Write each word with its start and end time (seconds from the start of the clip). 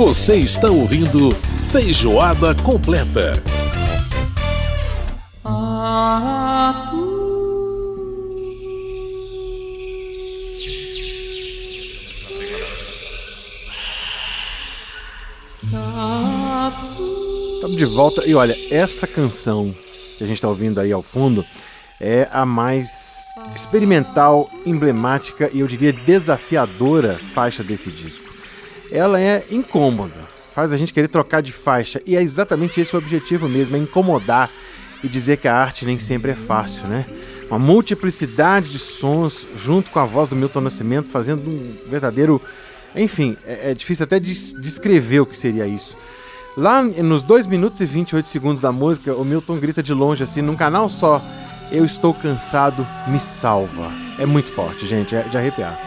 Você 0.00 0.36
está 0.36 0.70
ouvindo 0.70 1.30
Feijoada 1.70 2.54
Completa. 2.54 3.34
Estamos 17.56 17.76
de 17.76 17.84
volta 17.84 18.26
e 18.26 18.34
olha, 18.34 18.56
essa 18.70 19.06
canção 19.06 19.70
que 20.16 20.24
a 20.24 20.26
gente 20.26 20.36
está 20.36 20.48
ouvindo 20.48 20.80
aí 20.80 20.90
ao 20.90 21.02
fundo 21.02 21.44
é 22.00 22.26
a 22.32 22.46
mais 22.46 22.88
experimental, 23.54 24.50
emblemática 24.64 25.50
e 25.52 25.60
eu 25.60 25.66
diria 25.66 25.92
desafiadora 25.92 27.20
faixa 27.34 27.62
desse 27.62 27.90
disco. 27.90 28.29
Ela 28.90 29.20
é 29.20 29.44
incômoda, 29.50 30.28
faz 30.52 30.72
a 30.72 30.76
gente 30.76 30.92
querer 30.92 31.08
trocar 31.08 31.40
de 31.40 31.52
faixa 31.52 32.00
e 32.04 32.16
é 32.16 32.22
exatamente 32.22 32.80
esse 32.80 32.94
o 32.94 32.98
objetivo 32.98 33.48
mesmo, 33.48 33.76
é 33.76 33.78
incomodar 33.78 34.50
e 35.02 35.08
dizer 35.08 35.38
que 35.38 35.48
a 35.48 35.54
arte 35.54 35.86
nem 35.86 35.98
sempre 35.98 36.32
é 36.32 36.34
fácil, 36.34 36.86
né? 36.88 37.06
Uma 37.48 37.58
multiplicidade 37.58 38.68
de 38.68 38.78
sons 38.78 39.48
junto 39.56 39.90
com 39.90 39.98
a 39.98 40.04
voz 40.04 40.28
do 40.28 40.36
Milton 40.36 40.60
Nascimento 40.60 41.08
fazendo 41.08 41.48
um 41.48 41.76
verdadeiro. 41.88 42.40
Enfim, 42.94 43.36
é, 43.46 43.70
é 43.70 43.74
difícil 43.74 44.04
até 44.04 44.20
descrever 44.20 45.20
o 45.20 45.26
que 45.26 45.36
seria 45.36 45.66
isso. 45.66 45.96
Lá 46.56 46.82
nos 46.82 47.22
2 47.22 47.46
minutos 47.46 47.80
e 47.80 47.86
28 47.86 48.28
segundos 48.28 48.60
da 48.60 48.72
música, 48.72 49.14
o 49.14 49.24
Milton 49.24 49.56
grita 49.58 49.82
de 49.82 49.94
longe 49.94 50.22
assim, 50.22 50.42
num 50.42 50.56
canal 50.56 50.88
só 50.88 51.22
eu 51.70 51.84
estou 51.84 52.12
cansado, 52.12 52.86
me 53.06 53.20
salva. 53.20 53.90
É 54.18 54.26
muito 54.26 54.50
forte, 54.50 54.86
gente, 54.86 55.14
é 55.14 55.22
de 55.22 55.38
arrepiar. 55.38 55.78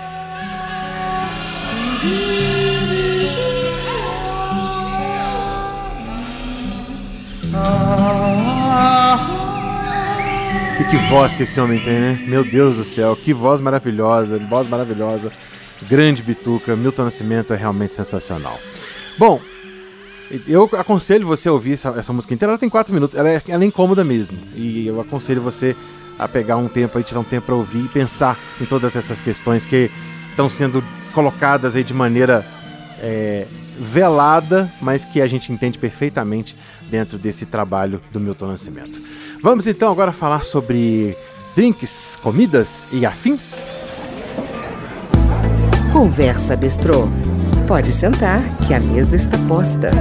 E 10.83 10.85
que 10.85 10.97
voz 11.09 11.33
que 11.33 11.43
esse 11.43 11.61
homem 11.61 11.79
tem, 11.79 11.97
né? 11.97 12.19
Meu 12.27 12.43
Deus 12.43 12.75
do 12.75 12.83
céu, 12.83 13.15
que 13.15 13.33
voz 13.33 13.61
maravilhosa, 13.61 14.37
voz 14.37 14.67
maravilhosa. 14.67 15.31
Grande 15.87 16.21
bituca, 16.21 16.75
Milton 16.75 17.05
Nascimento 17.05 17.53
é 17.53 17.55
realmente 17.55 17.93
sensacional. 17.93 18.59
Bom, 19.17 19.39
eu 20.45 20.69
aconselho 20.73 21.25
você 21.25 21.47
a 21.47 21.53
ouvir 21.53 21.73
essa, 21.73 21.87
essa 21.97 22.11
música 22.11 22.33
inteira. 22.33 22.51
Ela 22.51 22.59
tem 22.59 22.67
quatro 22.67 22.93
minutos, 22.93 23.15
ela 23.17 23.29
é, 23.29 23.41
ela 23.47 23.63
é 23.63 23.65
incômoda 23.65 24.03
mesmo. 24.03 24.37
E 24.55 24.85
eu 24.85 24.99
aconselho 24.99 25.41
você 25.41 25.73
a 26.19 26.27
pegar 26.27 26.57
um 26.57 26.67
tempo 26.67 26.97
aí, 26.97 27.03
tirar 27.03 27.21
um 27.21 27.23
tempo 27.23 27.45
para 27.45 27.55
ouvir 27.55 27.85
e 27.85 27.87
pensar 27.87 28.37
em 28.59 28.65
todas 28.65 28.97
essas 28.97 29.21
questões 29.21 29.63
que 29.63 29.89
estão 30.31 30.49
sendo 30.49 30.83
colocadas 31.13 31.77
aí 31.77 31.83
de 31.85 31.93
maneira 31.93 32.45
é, 32.99 33.47
velada, 33.77 34.71
mas 34.81 35.05
que 35.05 35.21
a 35.21 35.27
gente 35.27 35.51
entende 35.51 35.77
perfeitamente 35.77 36.55
dentro 36.89 37.17
desse 37.17 37.45
trabalho 37.45 38.01
do 38.11 38.19
Milton 38.19 38.47
Nascimento. 38.47 39.01
Vamos 39.41 39.67
então 39.67 39.91
agora 39.91 40.11
falar 40.11 40.43
sobre 40.43 41.17
drinks, 41.55 42.17
comidas 42.21 42.87
e 42.91 43.05
afins? 43.05 43.87
Conversa 45.91 46.55
Bistrô. 46.55 47.07
Pode 47.67 47.93
sentar, 47.93 48.41
que 48.65 48.73
a 48.73 48.79
mesa 48.79 49.15
está 49.15 49.37
posta. 49.47 49.91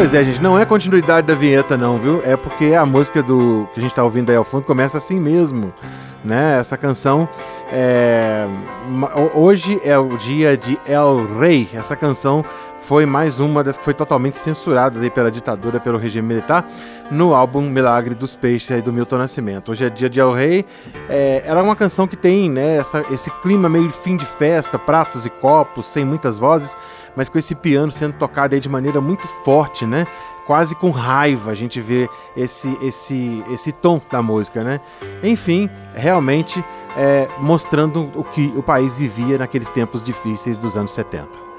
Pois 0.00 0.14
é, 0.14 0.24
gente, 0.24 0.40
não 0.40 0.58
é 0.58 0.64
continuidade 0.64 1.26
da 1.26 1.34
vinheta, 1.34 1.76
não, 1.76 1.98
viu? 1.98 2.22
É 2.24 2.34
porque 2.34 2.72
a 2.72 2.86
música 2.86 3.22
do 3.22 3.68
que 3.74 3.80
a 3.80 3.82
gente 3.82 3.90
está 3.92 4.02
ouvindo 4.02 4.30
aí 4.30 4.36
ao 4.36 4.44
fundo 4.44 4.64
começa 4.64 4.96
assim 4.96 5.20
mesmo, 5.20 5.74
né? 6.24 6.58
Essa 6.58 6.74
canção 6.78 7.28
é... 7.70 8.46
Hoje 9.34 9.78
é 9.84 9.98
o 9.98 10.16
dia 10.16 10.56
de 10.56 10.80
El 10.86 11.26
Rei. 11.38 11.68
Essa 11.74 11.94
canção 11.94 12.42
foi 12.80 13.06
mais 13.06 13.38
uma 13.38 13.62
das 13.62 13.78
que 13.78 13.84
foi 13.84 13.94
totalmente 13.94 14.38
censurada 14.38 14.98
aí 15.00 15.10
pela 15.10 15.30
ditadura, 15.30 15.78
pelo 15.78 15.98
regime 15.98 16.26
militar, 16.26 16.68
no 17.10 17.34
álbum 17.34 17.62
Milagre 17.62 18.14
dos 18.14 18.34
Peixes 18.34 18.70
aí 18.70 18.82
do 18.82 18.92
Milton 18.92 19.18
Nascimento. 19.18 19.70
Hoje 19.70 19.84
é 19.84 19.90
dia 19.90 20.08
de 20.08 20.18
El 20.18 20.32
Rei. 20.32 20.64
É... 21.08 21.42
Ela 21.44 21.60
é 21.60 21.62
uma 21.62 21.76
canção 21.76 22.06
que 22.06 22.16
tem 22.16 22.50
né, 22.50 22.78
essa, 22.78 23.04
esse 23.10 23.30
clima 23.42 23.68
meio 23.68 23.90
fim 23.90 24.16
de 24.16 24.24
festa, 24.24 24.78
pratos 24.78 25.26
e 25.26 25.30
copos, 25.30 25.86
sem 25.86 26.04
muitas 26.04 26.38
vozes, 26.38 26.76
mas 27.14 27.28
com 27.28 27.38
esse 27.38 27.54
piano 27.54 27.92
sendo 27.92 28.14
tocado 28.14 28.54
aí 28.54 28.60
de 28.60 28.68
maneira 28.68 29.00
muito 29.00 29.26
forte, 29.44 29.86
né? 29.86 30.06
quase 30.46 30.74
com 30.74 30.90
raiva 30.90 31.52
a 31.52 31.54
gente 31.54 31.80
vê 31.80 32.08
esse, 32.36 32.76
esse, 32.82 33.44
esse 33.52 33.70
tom 33.70 34.00
da 34.10 34.20
música, 34.20 34.64
né? 34.64 34.80
Enfim, 35.22 35.70
realmente 35.94 36.64
é, 36.96 37.28
mostrando 37.38 38.10
o 38.16 38.24
que 38.24 38.52
o 38.56 38.62
país 38.62 38.96
vivia 38.96 39.38
naqueles 39.38 39.70
tempos 39.70 40.02
difíceis 40.02 40.58
dos 40.58 40.76
anos 40.76 40.90
70. 40.90 41.49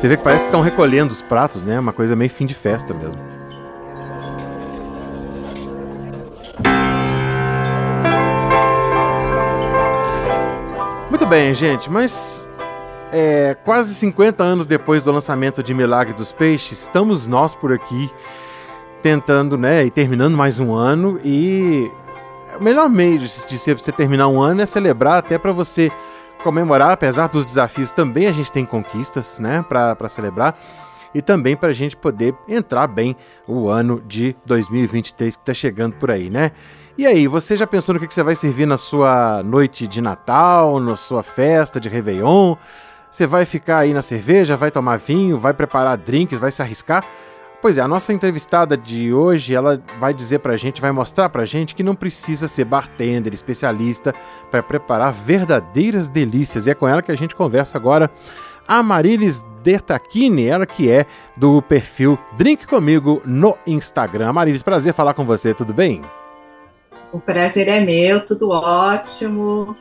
Você 0.00 0.08
vê 0.08 0.16
que 0.16 0.24
parece 0.24 0.46
que 0.46 0.48
estão 0.48 0.62
recolhendo 0.62 1.12
os 1.12 1.20
pratos, 1.20 1.62
né? 1.62 1.78
Uma 1.78 1.92
coisa 1.92 2.16
meio 2.16 2.30
fim 2.30 2.46
de 2.46 2.54
festa 2.54 2.94
mesmo. 2.94 3.20
Muito 11.10 11.26
bem, 11.26 11.52
gente, 11.54 11.90
mas 11.90 12.48
é, 13.12 13.54
quase 13.62 13.94
50 13.94 14.42
anos 14.42 14.66
depois 14.66 15.04
do 15.04 15.12
lançamento 15.12 15.62
de 15.62 15.74
Milagre 15.74 16.14
dos 16.14 16.32
Peixes, 16.32 16.80
estamos 16.80 17.26
nós 17.26 17.54
por 17.54 17.70
aqui 17.70 18.10
tentando, 19.02 19.58
né, 19.58 19.84
e 19.84 19.90
terminando 19.90 20.34
mais 20.34 20.58
um 20.58 20.72
ano 20.72 21.20
e 21.22 21.90
o 22.58 22.64
melhor 22.64 22.88
meio 22.88 23.18
de, 23.18 23.26
de 23.26 23.58
você 23.58 23.92
terminar 23.92 24.28
um 24.28 24.40
ano 24.40 24.62
é 24.62 24.66
celebrar 24.66 25.18
até 25.18 25.36
para 25.36 25.52
você 25.52 25.92
comemorar, 26.40 26.90
apesar 26.92 27.28
dos 27.28 27.44
desafios, 27.44 27.92
também 27.92 28.26
a 28.26 28.32
gente 28.32 28.50
tem 28.50 28.64
conquistas, 28.64 29.38
né, 29.38 29.64
para 29.68 30.08
celebrar 30.08 30.58
e 31.14 31.20
também 31.20 31.56
para 31.56 31.70
a 31.70 31.72
gente 31.72 31.96
poder 31.96 32.34
entrar 32.48 32.86
bem 32.86 33.16
o 33.46 33.68
ano 33.68 34.02
de 34.06 34.36
2023 34.46 35.36
que 35.36 35.42
está 35.42 35.54
chegando 35.54 35.94
por 35.96 36.10
aí, 36.10 36.30
né? 36.30 36.52
E 36.96 37.06
aí, 37.06 37.26
você 37.26 37.56
já 37.56 37.66
pensou 37.66 37.94
no 37.94 38.00
que 38.00 38.12
você 38.12 38.22
vai 38.22 38.36
servir 38.36 38.66
na 38.66 38.76
sua 38.76 39.42
noite 39.42 39.86
de 39.86 40.00
Natal, 40.00 40.78
na 40.78 40.96
sua 40.96 41.22
festa 41.22 41.80
de 41.80 41.88
Réveillon? 41.88 42.56
Você 43.10 43.26
vai 43.26 43.44
ficar 43.44 43.78
aí 43.78 43.94
na 43.94 44.02
cerveja, 44.02 44.56
vai 44.56 44.70
tomar 44.70 44.98
vinho, 44.98 45.36
vai 45.38 45.54
preparar 45.54 45.96
drinks, 45.96 46.38
vai 46.38 46.50
se 46.50 46.62
arriscar? 46.62 47.04
Pois 47.62 47.76
é, 47.76 47.82
a 47.82 47.88
nossa 47.88 48.10
entrevistada 48.14 48.74
de 48.74 49.12
hoje, 49.12 49.54
ela 49.54 49.82
vai 49.98 50.14
dizer 50.14 50.38
pra 50.38 50.56
gente, 50.56 50.80
vai 50.80 50.92
mostrar 50.92 51.28
pra 51.28 51.44
gente 51.44 51.74
que 51.74 51.82
não 51.82 51.94
precisa 51.94 52.48
ser 52.48 52.64
bartender, 52.64 53.34
especialista 53.34 54.14
para 54.50 54.62
preparar 54.62 55.12
verdadeiras 55.12 56.08
delícias. 56.08 56.66
E 56.66 56.70
é 56.70 56.74
com 56.74 56.88
ela 56.88 57.02
que 57.02 57.12
a 57.12 57.16
gente 57.16 57.36
conversa 57.36 57.76
agora. 57.76 58.10
A 58.66 58.82
Marilis 58.82 59.44
Dertachini, 59.62 60.46
ela 60.46 60.64
que 60.64 60.90
é 60.90 61.04
do 61.36 61.60
perfil 61.60 62.18
Drink 62.38 62.66
Comigo 62.66 63.20
no 63.26 63.58
Instagram. 63.66 64.32
Marilis, 64.32 64.62
prazer 64.62 64.94
falar 64.94 65.12
com 65.12 65.26
você, 65.26 65.52
tudo 65.52 65.74
bem? 65.74 66.00
O 67.12 67.20
prazer 67.20 67.68
é 67.68 67.84
meu, 67.84 68.24
tudo 68.24 68.48
ótimo. 68.48 69.76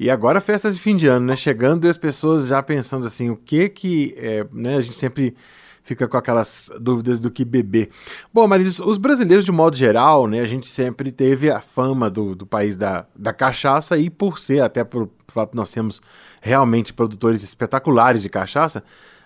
E 0.00 0.08
agora 0.08 0.40
festas 0.40 0.74
de 0.76 0.80
fim 0.80 0.96
de 0.96 1.06
ano, 1.06 1.26
né? 1.26 1.36
Chegando 1.36 1.86
e 1.86 1.90
as 1.90 1.98
pessoas 1.98 2.46
já 2.46 2.62
pensando 2.62 3.06
assim, 3.06 3.28
o 3.28 3.36
que 3.36 3.68
que, 3.68 4.14
é, 4.16 4.46
né? 4.50 4.76
A 4.76 4.80
gente 4.80 4.96
sempre 4.96 5.36
fica 5.82 6.06
com 6.06 6.16
aquelas 6.16 6.70
dúvidas 6.80 7.20
do 7.20 7.30
que 7.30 7.44
beber. 7.44 7.90
Bom, 8.32 8.46
Marilis, 8.46 8.78
os 8.78 8.98
brasileiros 8.98 9.44
de 9.44 9.52
modo 9.52 9.76
geral, 9.76 10.26
né? 10.26 10.40
A 10.40 10.46
gente 10.46 10.68
sempre 10.68 11.10
teve 11.10 11.50
a 11.50 11.60
fama 11.60 12.08
do, 12.08 12.34
do 12.34 12.46
país 12.46 12.76
da, 12.76 13.06
da 13.16 13.32
cachaça 13.32 13.98
e 13.98 14.08
por 14.08 14.38
ser, 14.38 14.60
até 14.60 14.84
pelo 14.84 15.10
fato 15.28 15.50
de 15.50 15.56
nós 15.56 15.72
temos 15.72 16.00
realmente 16.40 16.92
produtores 16.92 17.42
espetaculares 17.42 18.22
de 18.22 18.28
cachaça, 18.28 18.82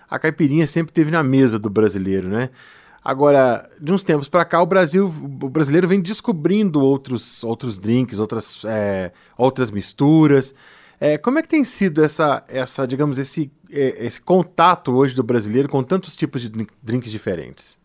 a 0.09 0.17
caipirinha 0.17 0.65
sempre 0.65 0.93
teve 0.93 1.11
na 1.11 1.21
mesa 1.21 1.59
do 1.59 1.69
brasileiro, 1.69 2.29
né? 2.29 2.49
Agora, 3.03 3.69
de 3.79 3.91
uns 3.91 4.03
tempos 4.03 4.27
para 4.27 4.43
cá, 4.43 4.61
o 4.61 4.65
Brasil, 4.65 5.05
o 5.05 5.49
brasileiro 5.49 5.87
vem 5.87 6.01
descobrindo 6.01 6.81
outros, 6.81 7.41
outros 7.43 7.79
drinks, 7.79 8.19
outras, 8.19 8.65
é, 8.65 9.13
outras 9.37 9.71
misturas. 9.71 10.53
É, 10.99 11.17
como 11.17 11.37
é 11.37 11.41
que 11.41 11.47
tem 11.47 11.63
sido 11.63 12.03
essa, 12.03 12.43
essa 12.47 12.87
digamos, 12.87 13.17
esse, 13.17 13.51
é, 13.71 14.05
esse 14.05 14.19
contato 14.19 14.91
hoje 14.91 15.15
do 15.15 15.23
brasileiro 15.23 15.69
com 15.69 15.83
tantos 15.83 16.15
tipos 16.15 16.41
de 16.41 16.67
drinks 16.81 17.11
diferentes? 17.11 17.77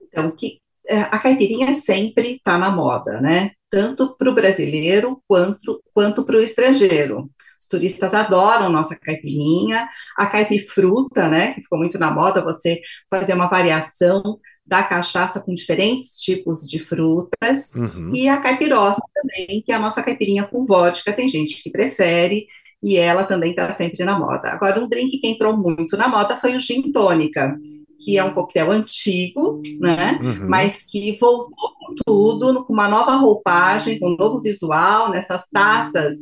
Então, 0.00 0.30
que, 0.30 0.58
é, 0.88 1.00
a 1.00 1.18
caipirinha 1.18 1.74
sempre 1.74 2.36
está 2.36 2.56
na 2.56 2.70
moda, 2.70 3.20
né? 3.20 3.50
Tanto 3.70 4.16
para 4.16 4.30
o 4.30 4.34
brasileiro 4.34 5.20
quanto, 5.28 5.82
quanto 5.92 6.24
para 6.24 6.36
o 6.36 6.40
estrangeiro. 6.40 7.28
Os 7.60 7.68
turistas 7.68 8.14
adoram 8.14 8.70
nossa 8.70 8.96
caipirinha, 8.96 9.86
a 10.16 10.26
caipifruta, 10.26 11.28
né, 11.28 11.52
que 11.52 11.60
ficou 11.60 11.78
muito 11.78 11.98
na 11.98 12.10
moda, 12.10 12.42
você 12.42 12.80
fazer 13.10 13.34
uma 13.34 13.48
variação 13.48 14.40
da 14.68 14.82
cachaça 14.82 15.40
com 15.40 15.54
diferentes 15.54 16.20
tipos 16.20 16.68
de 16.68 16.78
frutas, 16.78 17.74
uhum. 17.74 18.12
e 18.14 18.28
a 18.28 18.36
caipirosa 18.36 19.00
também, 19.14 19.62
que 19.64 19.72
é 19.72 19.74
a 19.74 19.78
nossa 19.78 20.02
caipirinha 20.02 20.44
com 20.44 20.66
vodka, 20.66 21.12
tem 21.12 21.26
gente 21.26 21.62
que 21.62 21.70
prefere, 21.70 22.46
e 22.82 22.96
ela 22.96 23.24
também 23.24 23.50
está 23.50 23.72
sempre 23.72 24.04
na 24.04 24.18
moda. 24.18 24.50
Agora, 24.50 24.78
um 24.78 24.86
drink 24.86 25.18
que 25.18 25.26
entrou 25.26 25.56
muito 25.56 25.96
na 25.96 26.06
moda 26.06 26.36
foi 26.36 26.54
o 26.54 26.60
gin 26.60 26.92
tônica, 26.92 27.58
que 27.98 28.16
é 28.16 28.22
um 28.22 28.32
coquetel 28.32 28.70
antigo, 28.70 29.60
né? 29.80 30.20
Uhum. 30.22 30.48
Mas 30.48 30.84
que 30.84 31.16
voltou 31.18 31.72
com 31.74 31.94
tudo, 32.06 32.64
com 32.64 32.72
uma 32.72 32.88
nova 32.88 33.16
roupagem, 33.16 33.98
com 33.98 34.10
um 34.10 34.16
novo 34.16 34.40
visual, 34.40 35.10
nessas 35.10 35.48
taças 35.50 36.16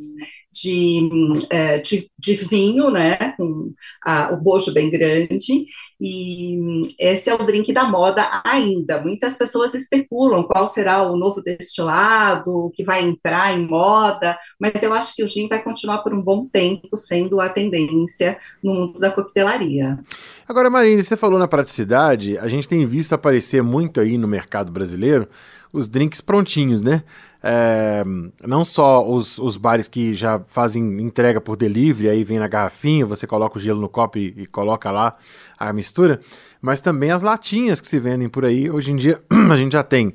de, 0.61 1.09
é, 1.49 1.79
de, 1.79 2.09
de, 2.17 2.33
vinho, 2.35 2.89
né, 2.89 3.33
com 3.37 3.73
a, 4.03 4.33
o 4.33 4.37
bojo 4.37 4.73
bem 4.73 4.89
grande, 4.89 5.65
e 5.99 6.95
esse 6.99 7.29
é 7.29 7.35
o 7.35 7.43
drink 7.43 7.73
da 7.73 7.85
moda 7.85 8.41
ainda. 8.45 9.01
Muitas 9.01 9.37
pessoas 9.37 9.73
especulam 9.73 10.43
qual 10.43 10.67
será 10.67 11.03
o 11.03 11.17
novo 11.17 11.41
destilado 11.41 12.71
que 12.73 12.83
vai 12.83 13.03
entrar 13.03 13.57
em 13.57 13.67
moda, 13.67 14.37
mas 14.59 14.81
eu 14.81 14.93
acho 14.93 15.15
que 15.15 15.23
o 15.23 15.27
gin 15.27 15.47
vai 15.47 15.61
continuar 15.61 15.99
por 15.99 16.13
um 16.13 16.21
bom 16.21 16.45
tempo 16.45 16.95
sendo 16.95 17.41
a 17.41 17.49
tendência 17.49 18.37
no 18.63 18.73
mundo 18.73 18.99
da 18.99 19.11
coquetelaria. 19.11 19.99
Agora, 20.47 20.69
Marina, 20.69 21.03
você 21.03 21.17
falou 21.17 21.39
na 21.39 21.47
praticidade, 21.47 22.37
a 22.37 22.47
gente 22.47 22.67
tem 22.67 22.85
visto 22.85 23.13
aparecer 23.13 23.61
muito 23.61 23.99
aí 23.99 24.17
no 24.17 24.27
mercado 24.27 24.71
brasileiro 24.71 25.27
os 25.71 25.87
drinks 25.87 26.21
prontinhos, 26.21 26.81
né? 26.81 27.03
É, 27.41 28.03
não 28.45 28.65
só 28.65 29.07
os, 29.07 29.37
os 29.37 29.57
bares 29.57 29.87
que 29.87 30.13
já 30.13 30.39
fazem 30.47 30.99
entrega 31.01 31.39
por 31.39 31.55
delivery, 31.55 32.09
aí 32.09 32.23
vem 32.23 32.39
na 32.39 32.47
garrafinha, 32.47 33.05
você 33.05 33.27
coloca 33.27 33.57
o 33.57 33.61
gelo 33.61 33.79
no 33.79 33.89
copo 33.89 34.17
e, 34.17 34.33
e 34.37 34.47
coloca 34.47 34.89
lá 34.89 35.15
a 35.57 35.71
mistura, 35.71 36.19
mas 36.61 36.81
também 36.81 37.11
as 37.11 37.21
latinhas 37.21 37.79
que 37.79 37.87
se 37.87 37.99
vendem 37.99 38.27
por 38.27 38.43
aí. 38.43 38.69
Hoje 38.69 38.91
em 38.91 38.95
dia 38.95 39.21
a 39.51 39.55
gente 39.55 39.73
já 39.73 39.83
tem 39.83 40.13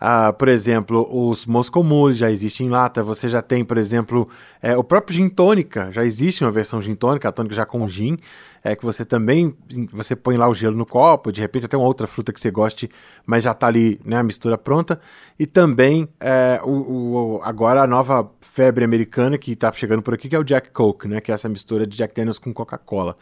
ah, 0.00 0.32
por 0.32 0.48
exemplo, 0.48 1.08
os 1.10 1.44
Moscow 1.44 2.12
já 2.12 2.30
existem 2.30 2.66
em 2.68 2.70
lata. 2.70 3.02
Você 3.02 3.28
já 3.28 3.42
tem, 3.42 3.64
por 3.64 3.76
exemplo, 3.76 4.28
é, 4.62 4.76
o 4.76 4.84
próprio 4.84 5.16
gin 5.16 5.28
tônica. 5.28 5.90
Já 5.90 6.04
existe 6.04 6.44
uma 6.44 6.52
versão 6.52 6.80
gin 6.80 6.94
tônica, 6.94 7.28
a 7.28 7.32
tônica 7.32 7.54
já 7.54 7.66
com 7.66 7.86
gin. 7.88 8.16
É 8.62 8.76
que 8.76 8.84
você 8.84 9.04
também 9.04 9.56
você 9.92 10.14
põe 10.14 10.36
lá 10.36 10.48
o 10.48 10.54
gelo 10.54 10.76
no 10.76 10.84
copo, 10.84 11.32
de 11.32 11.40
repente 11.40 11.66
até 11.66 11.76
uma 11.76 11.86
outra 11.86 12.06
fruta 12.06 12.32
que 12.32 12.40
você 12.40 12.50
goste, 12.50 12.90
mas 13.24 13.44
já 13.44 13.52
está 13.52 13.68
ali 13.68 14.00
né, 14.04 14.16
a 14.16 14.22
mistura 14.22 14.58
pronta. 14.58 15.00
E 15.38 15.46
também 15.46 16.08
é, 16.20 16.60
o, 16.64 17.36
o, 17.36 17.40
agora 17.42 17.82
a 17.82 17.86
nova 17.86 18.30
febre 18.40 18.84
americana 18.84 19.38
que 19.38 19.52
está 19.52 19.72
chegando 19.72 20.02
por 20.02 20.14
aqui, 20.14 20.28
que 20.28 20.36
é 20.36 20.38
o 20.38 20.44
Jack 20.44 20.72
Coke, 20.72 21.08
né, 21.08 21.20
que 21.20 21.30
é 21.30 21.34
essa 21.34 21.48
mistura 21.48 21.86
de 21.86 21.96
Jack 21.96 22.14
Daniels 22.14 22.38
com 22.38 22.52
Coca-Cola. 22.52 23.16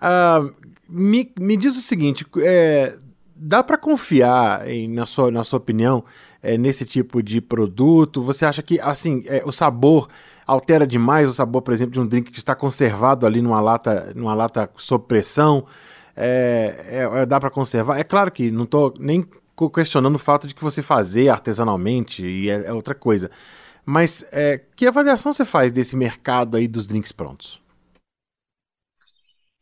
Ah, 0.00 0.48
me, 0.88 1.32
me 1.38 1.56
diz 1.56 1.76
o 1.76 1.82
seguinte, 1.82 2.24
é, 2.38 2.96
dá 3.38 3.62
para 3.62 3.78
confiar, 3.78 4.68
em, 4.68 4.88
na, 4.88 5.06
sua, 5.06 5.30
na 5.30 5.44
sua 5.44 5.58
opinião, 5.58 6.04
é, 6.42 6.58
nesse 6.58 6.84
tipo 6.84 7.22
de 7.22 7.40
produto? 7.40 8.22
Você 8.22 8.44
acha 8.44 8.62
que, 8.62 8.80
assim, 8.80 9.22
é, 9.26 9.42
o 9.44 9.52
sabor 9.52 10.08
altera 10.46 10.86
demais 10.86 11.28
o 11.28 11.34
sabor, 11.34 11.62
por 11.62 11.74
exemplo, 11.74 11.92
de 11.92 12.00
um 12.00 12.06
drink 12.06 12.30
que 12.32 12.38
está 12.38 12.54
conservado 12.54 13.26
ali 13.26 13.42
numa 13.42 13.60
lata, 13.60 14.12
numa 14.14 14.34
lata 14.34 14.70
sob 14.76 15.06
pressão? 15.06 15.66
É, 16.16 17.24
dá 17.26 17.38
para 17.38 17.50
conservar? 17.50 17.98
É 17.98 18.04
claro 18.04 18.30
que 18.32 18.50
não 18.50 18.64
estou 18.64 18.92
nem 18.98 19.24
questionando 19.72 20.16
o 20.16 20.18
fato 20.18 20.48
de 20.48 20.54
que 20.54 20.62
você 20.62 20.82
fazer 20.82 21.28
artesanalmente 21.28 22.26
e 22.26 22.50
é, 22.50 22.66
é 22.66 22.72
outra 22.72 22.94
coisa. 22.94 23.30
Mas 23.84 24.24
que 24.76 24.86
avaliação 24.86 25.32
você 25.32 25.44
faz 25.44 25.72
desse 25.72 25.96
mercado 25.96 26.56
aí 26.56 26.66
dos 26.66 26.86
drinks 26.88 27.12
prontos? 27.12 27.62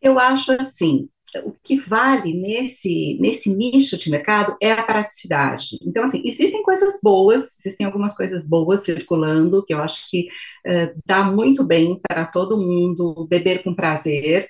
Eu 0.00 0.18
acho 0.18 0.52
assim, 0.52 1.08
o 1.44 1.52
que 1.62 1.76
vale 1.76 2.32
nesse, 2.34 3.18
nesse 3.20 3.54
nicho 3.54 3.96
de 3.96 4.10
mercado 4.10 4.56
é 4.62 4.72
a 4.72 4.82
praticidade. 4.82 5.78
Então, 5.82 6.04
assim, 6.04 6.22
existem 6.24 6.62
coisas 6.62 7.00
boas, 7.02 7.58
existem 7.58 7.86
algumas 7.86 8.16
coisas 8.16 8.48
boas 8.48 8.84
circulando, 8.84 9.64
que 9.64 9.74
eu 9.74 9.80
acho 9.80 10.08
que 10.10 10.28
uh, 10.66 11.00
dá 11.04 11.24
muito 11.24 11.64
bem 11.64 12.00
para 12.08 12.26
todo 12.26 12.60
mundo 12.60 13.26
beber 13.28 13.62
com 13.62 13.74
prazer, 13.74 14.48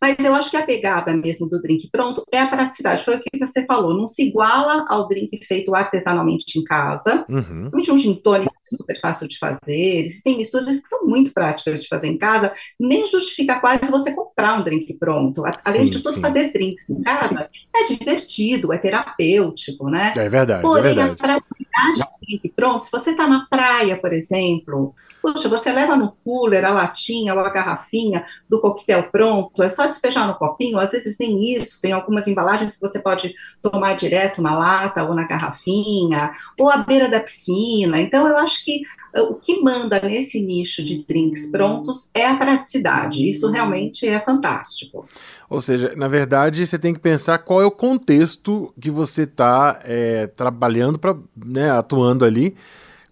mas 0.00 0.16
eu 0.24 0.32
acho 0.34 0.50
que 0.50 0.56
a 0.56 0.64
pegada 0.64 1.12
mesmo 1.12 1.48
do 1.48 1.60
drink 1.60 1.88
pronto 1.90 2.22
é 2.32 2.40
a 2.40 2.46
praticidade. 2.46 3.04
Foi 3.04 3.16
o 3.16 3.20
que 3.20 3.36
você 3.36 3.64
falou, 3.64 3.96
não 3.96 4.06
se 4.06 4.28
iguala 4.28 4.86
ao 4.88 5.08
drink 5.08 5.44
feito 5.44 5.74
artesanalmente 5.74 6.58
em 6.58 6.62
casa. 6.62 7.26
Uhum. 7.28 7.70
Um 7.74 7.98
gin 7.98 8.14
tônico 8.14 8.54
super 8.76 9.00
fácil 9.00 9.28
de 9.28 9.38
fazer. 9.38 10.06
Existem 10.06 10.38
misturas 10.38 10.80
que 10.80 10.88
são 10.88 11.04
muito 11.04 11.32
práticas 11.32 11.82
de 11.82 11.88
fazer 11.88 12.08
em 12.08 12.18
casa. 12.18 12.52
Nem 12.78 13.06
justifica 13.06 13.60
quase 13.60 13.90
você 13.90 14.12
comprar 14.12 14.58
um 14.58 14.64
drink 14.64 14.92
pronto. 14.94 15.42
Além 15.64 15.86
sim, 15.86 15.90
de 15.90 16.02
tudo, 16.02 16.16
sim. 16.16 16.20
fazer 16.20 16.52
drinks 16.52 16.90
em 16.90 17.02
casa 17.02 17.48
é 17.74 17.84
divertido, 17.84 18.72
é 18.72 18.78
terapêutico, 18.78 19.88
né? 19.88 20.12
É 20.16 20.28
verdade. 20.28 20.60
É 20.60 20.62
Porém, 20.62 20.92
é 20.92 20.94
verdade. 20.94 21.12
a 21.12 21.16
praticidade 21.16 21.98
do 21.98 22.26
drink 22.26 22.48
pronto, 22.54 22.84
se 22.84 22.90
você 22.90 23.10
está 23.10 23.26
na 23.26 23.46
praia, 23.50 24.00
por 24.00 24.12
exemplo, 24.12 24.94
Poxa, 25.20 25.48
você 25.48 25.72
leva 25.72 25.96
no 25.96 26.12
cooler 26.24 26.64
a 26.64 26.70
latinha 26.70 27.34
ou 27.34 27.40
a 27.40 27.50
garrafinha 27.50 28.24
do 28.48 28.60
coquetel 28.60 29.10
pronto, 29.10 29.62
é 29.62 29.68
só 29.68 29.86
despejar 29.86 30.26
no 30.26 30.34
copinho, 30.34 30.78
às 30.78 30.92
vezes 30.92 31.16
nem 31.18 31.54
isso, 31.54 31.80
tem 31.80 31.92
algumas 31.92 32.26
embalagens 32.26 32.76
que 32.76 32.80
você 32.80 33.00
pode 33.00 33.34
tomar 33.60 33.94
direto 33.94 34.40
na 34.40 34.56
lata 34.56 35.02
ou 35.04 35.14
na 35.14 35.26
garrafinha, 35.26 36.30
ou 36.58 36.70
à 36.70 36.78
beira 36.78 37.08
da 37.08 37.20
piscina. 37.20 38.00
Então, 38.00 38.26
eu 38.28 38.36
acho 38.36 38.57
que 38.64 38.82
eh, 39.14 39.22
o 39.22 39.34
que 39.34 39.60
manda 39.60 40.00
nesse 40.00 40.40
nicho 40.40 40.82
de 40.84 41.04
drinks 41.04 41.50
prontos 41.50 42.10
é 42.14 42.26
a 42.26 42.36
praticidade. 42.36 43.28
Isso 43.28 43.50
realmente 43.50 44.06
é 44.06 44.20
fantástico. 44.20 45.06
Ou 45.48 45.62
seja, 45.62 45.94
na 45.96 46.08
verdade, 46.08 46.66
você 46.66 46.78
tem 46.78 46.92
que 46.92 47.00
pensar 47.00 47.38
qual 47.38 47.62
é 47.62 47.66
o 47.66 47.70
contexto 47.70 48.72
que 48.80 48.90
você 48.90 49.22
está 49.22 49.80
é, 49.82 50.26
trabalhando, 50.26 50.98
para 50.98 51.16
né, 51.36 51.70
atuando 51.70 52.24
ali 52.24 52.54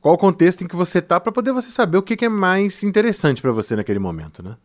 qual 0.07 0.15
o 0.15 0.19
contexto 0.19 0.63
em 0.63 0.69
que 0.69 0.77
você 0.77 1.03
tá 1.03 1.19
para 1.19 1.33
poder 1.33 1.51
você 1.51 1.69
saber 1.69 1.99
o 1.99 2.03
que, 2.03 2.17
que 2.17 2.27
é 2.27 2.29
mais 2.29 2.85
interessante 2.85 3.43
para 3.43 3.51
você 3.51 3.75
naquele 3.75 3.99
momento, 3.99 4.41
né? 4.41 4.57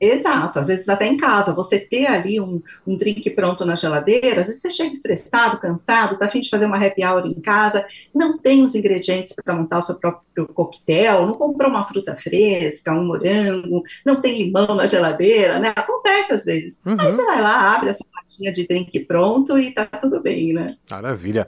Exato, 0.00 0.58
às 0.58 0.68
vezes 0.68 0.88
até 0.88 1.06
em 1.06 1.16
casa, 1.18 1.54
você 1.54 1.78
ter 1.78 2.06
ali 2.06 2.40
um, 2.40 2.62
um 2.86 2.96
drink 2.96 3.28
pronto 3.30 3.66
na 3.66 3.74
geladeira, 3.74 4.40
às 4.40 4.46
vezes 4.46 4.62
você 4.62 4.70
chega 4.70 4.94
estressado, 4.94 5.58
cansado, 5.58 6.18
tá 6.18 6.24
afim 6.24 6.40
de 6.40 6.48
fazer 6.48 6.64
uma 6.64 6.82
happy 6.82 7.04
hour 7.04 7.26
em 7.26 7.38
casa, 7.38 7.86
não 8.14 8.38
tem 8.38 8.64
os 8.64 8.74
ingredientes 8.74 9.34
para 9.34 9.54
montar 9.54 9.78
o 9.78 9.82
seu 9.82 10.00
próprio 10.00 10.46
coquetel, 10.48 11.26
não 11.26 11.34
comprou 11.34 11.68
uma 11.68 11.84
fruta 11.84 12.16
fresca, 12.16 12.92
um 12.92 13.04
morango, 13.04 13.82
não 14.06 14.16
tem 14.16 14.44
limão 14.44 14.74
na 14.74 14.86
geladeira, 14.86 15.58
né? 15.58 15.74
Acontece 15.76 16.32
às 16.32 16.46
vezes. 16.46 16.80
Uhum. 16.86 16.96
Aí 16.98 17.12
você 17.12 17.22
vai 17.22 17.42
lá, 17.42 17.74
abre 17.74 17.90
a 17.90 17.92
sua 17.92 18.06
latinha 18.16 18.50
de 18.50 18.66
drink 18.66 18.98
pronto 19.00 19.58
e 19.58 19.70
tá 19.70 19.84
tudo 19.84 20.22
bem, 20.22 20.54
né? 20.54 20.76
Maravilha. 20.90 21.46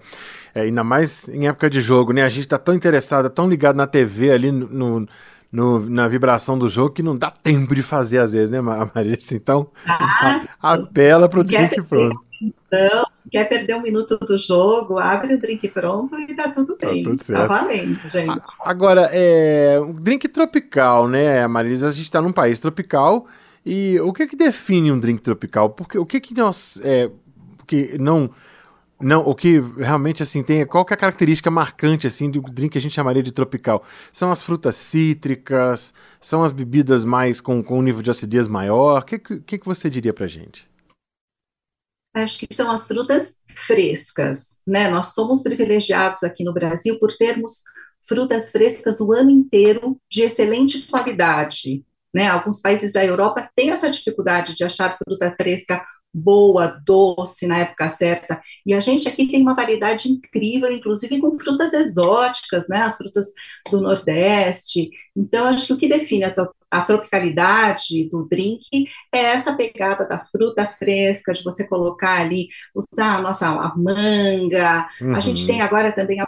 É, 0.55 0.63
ainda 0.63 0.85
mais 0.85 1.27
em 1.31 1.49
época 1.49 1.71
de 1.71 1.81
jogo, 1.81 2.13
né? 2.13 2.23
A 2.23 2.29
gente 2.29 2.47
tá 2.47 2.59
tão 2.59 2.75
interessado, 2.75 3.31
tão 3.31 3.49
ligado 3.49 3.77
na 3.77 3.87
TV 3.87 4.31
ali 4.31 4.53
no, 4.53 4.69
no 5.01 5.09
no, 5.53 5.79
na 5.91 6.09
vibração 6.09 6.59
do 6.59 6.69
jogo 6.69 6.95
que 6.95 7.03
não 7.03 7.17
dá 7.17 7.31
tempo 7.31 7.75
de 7.75 7.83
fazer 7.83 8.19
às 8.19 8.33
vezes, 8.33 8.51
né, 8.51 8.61
Marisa? 8.95 9.37
Então, 9.37 9.71
ah, 9.87 10.41
apela 10.61 11.29
para 11.29 11.41
o 11.41 11.45
drink 11.45 11.83
pronto. 11.83 12.19
Então, 12.43 13.07
quer 13.31 13.45
perder 13.45 13.77
um 13.77 13.83
minuto 13.83 14.19
do 14.19 14.37
jogo, 14.37 14.99
abre 14.99 15.35
o 15.35 15.41
drink 15.41 15.69
pronto 15.69 16.19
e 16.19 16.35
tá 16.35 16.49
tudo 16.49 16.75
tá 16.75 16.89
bem. 16.89 17.05
Tá, 17.05 17.11
tudo 17.11 17.23
certo. 17.23 17.41
tá 17.41 17.47
valendo, 17.47 18.09
gente. 18.09 18.43
Agora, 18.65 19.11
é, 19.13 19.79
um 19.81 19.93
drink 19.93 20.27
tropical, 20.27 21.07
né, 21.07 21.47
Marisa? 21.47 21.89
A 21.89 21.93
gente 21.93 22.07
está 22.07 22.21
num 22.21 22.33
país 22.33 22.59
tropical 22.59 23.27
e 23.65 24.01
o 24.01 24.13
que 24.13 24.27
que 24.27 24.35
define 24.35 24.91
um 24.91 24.99
drink 24.99 25.23
tropical? 25.23 25.71
Porque 25.71 25.99
o 25.99 26.07
que 26.07 26.19
que 26.19 26.35
nós... 26.35 26.81
É, 26.83 27.11
porque 27.59 27.97
não 28.01 28.31
não, 29.03 29.27
o 29.27 29.35
que 29.35 29.59
realmente 29.59 30.23
assim 30.23 30.43
tem, 30.43 30.65
qual 30.65 30.85
que 30.85 30.93
é 30.93 30.97
a 30.97 30.99
característica 30.99 31.51
marcante 31.51 32.07
assim 32.07 32.31
do 32.31 32.41
drink 32.41 32.73
que 32.73 32.79
a 32.79 32.81
gente 32.81 32.95
chamaria 32.95 33.23
de 33.23 33.33
tropical? 33.33 33.85
São 34.13 34.31
as 34.31 34.43
frutas 34.43 34.77
cítricas, 34.77 35.93
são 36.21 36.45
as 36.45 36.53
bebidas 36.53 37.05
mais 37.05 37.41
com, 37.41 37.63
com 37.63 37.79
um 37.79 37.83
nível 37.83 38.03
de 38.03 38.11
acidez 38.11 38.47
maior? 38.47 39.03
O 39.03 39.05
que, 39.05 39.19
que, 39.19 39.59
que 39.59 39.67
você 39.67 39.91
diria 39.91 40.15
pra 40.15 40.27
gente? 40.27 40.71
Acho 42.15 42.39
que 42.39 42.55
são 42.55 42.71
as 42.71 42.87
frutas 42.87 43.43
frescas, 43.55 44.63
né? 44.67 44.89
Nós 44.89 45.09
somos 45.09 45.43
privilegiados 45.43 46.23
aqui 46.23 46.45
no 46.45 46.53
Brasil 46.53 46.99
por 46.99 47.11
termos 47.17 47.63
frutas 48.07 48.51
frescas 48.51 49.01
o 49.01 49.13
ano 49.13 49.31
inteiro 49.31 49.99
de 50.11 50.23
excelente 50.23 50.87
qualidade. 50.87 51.85
Né? 52.15 52.29
Alguns 52.29 52.61
países 52.61 52.93
da 52.93 53.05
Europa 53.05 53.49
têm 53.55 53.71
essa 53.71 53.91
dificuldade 53.91 54.55
de 54.55 54.65
achar 54.65 54.97
fruta 54.99 55.35
fresca 55.41 55.83
boa, 56.15 56.79
doce 56.85 57.47
na 57.47 57.59
época 57.59 57.89
certa. 57.89 58.41
E 58.67 58.75
a 58.75 58.81
gente 58.81 59.09
aqui 59.09 59.27
tem 59.27 59.41
uma 59.41 59.55
variedade 59.55 60.11
incrível, 60.11 60.71
inclusive 60.71 61.19
com 61.19 61.39
frutas 61.39 61.73
exóticas, 61.73 62.69
né? 62.69 62.83
As 62.83 62.97
frutas 62.97 63.33
do 63.71 63.81
Nordeste. 63.81 64.91
Então, 65.17 65.47
acho 65.47 65.69
que 65.69 65.73
o 65.73 65.77
que 65.79 65.89
define 65.89 66.25
a, 66.25 66.35
a 66.71 66.81
tropicalidade 66.83 68.09
do 68.11 68.27
drink 68.29 68.87
é 69.13 69.19
essa 69.19 69.55
pegada 69.55 70.07
da 70.07 70.19
fruta 70.19 70.67
fresca, 70.67 71.33
de 71.33 71.43
você 71.43 71.67
colocar 71.67 72.21
ali, 72.21 72.49
usar 72.75 73.17
a 73.17 73.23
nossa 73.23 73.47
a 73.47 73.75
manga. 73.77 74.87
Uhum. 75.01 75.15
A 75.15 75.21
gente 75.21 75.47
tem 75.47 75.63
agora 75.63 75.93
também 75.93 76.21
a 76.21 76.27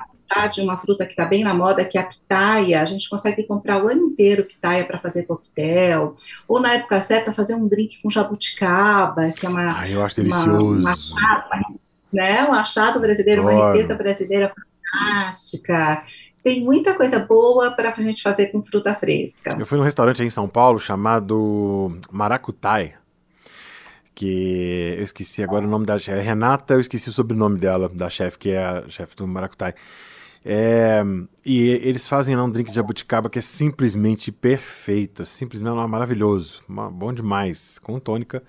de 0.50 0.60
uma 0.60 0.76
fruta 0.76 1.04
que 1.04 1.12
está 1.12 1.24
bem 1.24 1.42
na 1.42 1.54
moda, 1.54 1.84
que 1.84 1.96
é 1.96 2.00
a 2.00 2.04
pitaia. 2.04 2.82
A 2.82 2.84
gente 2.84 3.08
consegue 3.08 3.44
comprar 3.44 3.82
o 3.82 3.88
ano 3.88 4.08
inteiro 4.08 4.44
pitaia 4.44 4.84
para 4.84 4.98
fazer 4.98 5.24
coquetel. 5.24 6.16
Ou 6.46 6.60
na 6.60 6.74
época 6.74 7.00
certa, 7.00 7.32
fazer 7.32 7.54
um 7.54 7.66
drink 7.66 8.02
com 8.02 8.10
jabuticaba, 8.10 9.30
que 9.32 9.46
é 9.46 9.48
uma. 9.48 9.78
Ai, 9.78 9.94
eu 9.94 10.04
acho 10.04 10.16
delicioso. 10.16 10.80
Uma, 10.80 10.94
uma, 10.94 11.78
né? 12.12 12.44
Um 12.44 12.52
achado 12.52 13.00
brasileiro, 13.00 13.42
uma 13.42 13.52
Adoro. 13.52 13.72
riqueza 13.72 13.94
brasileira 13.94 14.48
fantástica. 14.48 16.04
Tem 16.44 16.62
muita 16.62 16.92
coisa 16.94 17.20
boa 17.20 17.70
para 17.70 17.88
a 17.88 18.02
gente 18.02 18.22
fazer 18.22 18.48
com 18.48 18.62
fruta 18.62 18.94
fresca. 18.94 19.56
Eu 19.58 19.64
fui 19.64 19.78
num 19.78 19.84
restaurante 19.84 20.20
aí 20.20 20.28
em 20.28 20.30
São 20.30 20.46
Paulo 20.46 20.78
chamado 20.78 21.98
Maracutai. 22.12 22.94
Que 24.14 24.94
eu 24.98 25.04
esqueci 25.04 25.42
agora 25.42 25.64
o 25.64 25.68
nome 25.68 25.86
da 25.86 25.98
chefe. 25.98 26.20
Renata, 26.20 26.74
eu 26.74 26.80
esqueci 26.80 27.08
o 27.08 27.12
sobrenome 27.12 27.58
dela, 27.58 27.88
da 27.88 28.08
chefe, 28.10 28.38
que 28.38 28.50
é 28.50 28.62
a 28.62 28.88
chefe 28.88 29.16
do 29.16 29.26
Maracutai. 29.26 29.74
É, 30.44 31.02
e 31.44 31.60
eles 31.68 32.06
fazem 32.06 32.36
lá 32.36 32.44
um 32.44 32.50
drink 32.50 32.68
de 32.68 32.76
jabuticaba 32.76 33.30
que 33.30 33.38
é 33.38 33.42
simplesmente 33.42 34.30
perfeito, 34.30 35.24
simplesmente 35.24 35.74
maravilhoso, 35.88 36.62
uma- 36.68 36.90
bom 36.90 37.12
demais, 37.12 37.78
com 37.78 37.98
tônica. 37.98 38.42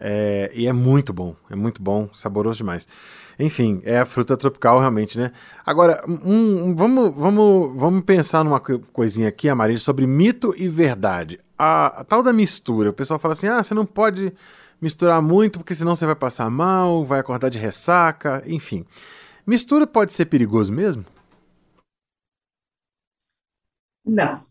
É, 0.00 0.50
e 0.54 0.66
é 0.68 0.72
muito 0.72 1.12
bom, 1.12 1.34
é 1.50 1.56
muito 1.56 1.82
bom, 1.82 2.08
saboroso 2.14 2.58
demais. 2.58 2.86
Enfim, 3.38 3.80
é 3.84 3.98
a 3.98 4.06
fruta 4.06 4.36
tropical 4.36 4.78
realmente, 4.78 5.18
né? 5.18 5.32
Agora, 5.66 6.04
um- 6.08 6.66
um- 6.68 6.74
vamos, 6.76 7.12
vamos, 7.16 7.76
vamos 7.76 8.02
pensar 8.02 8.44
numa 8.44 8.60
co- 8.60 8.80
coisinha 8.92 9.28
aqui, 9.28 9.48
Amarília, 9.48 9.80
sobre 9.80 10.06
mito 10.06 10.54
e 10.56 10.68
verdade. 10.68 11.40
A, 11.58 12.00
a 12.00 12.04
tal 12.04 12.22
da 12.22 12.32
mistura, 12.32 12.90
o 12.90 12.92
pessoal 12.92 13.18
fala 13.18 13.32
assim: 13.32 13.48
ah, 13.48 13.60
você 13.62 13.74
não 13.74 13.84
pode 13.84 14.32
misturar 14.80 15.20
muito 15.20 15.58
porque 15.58 15.74
senão 15.74 15.96
você 15.96 16.06
vai 16.06 16.14
passar 16.14 16.48
mal, 16.48 17.04
vai 17.04 17.18
acordar 17.18 17.48
de 17.48 17.58
ressaca, 17.58 18.42
enfim. 18.46 18.84
Mistura 19.48 19.86
pode 19.86 20.12
ser 20.12 20.26
perigoso 20.26 20.70
mesmo? 20.70 21.06
Não, 24.04 24.44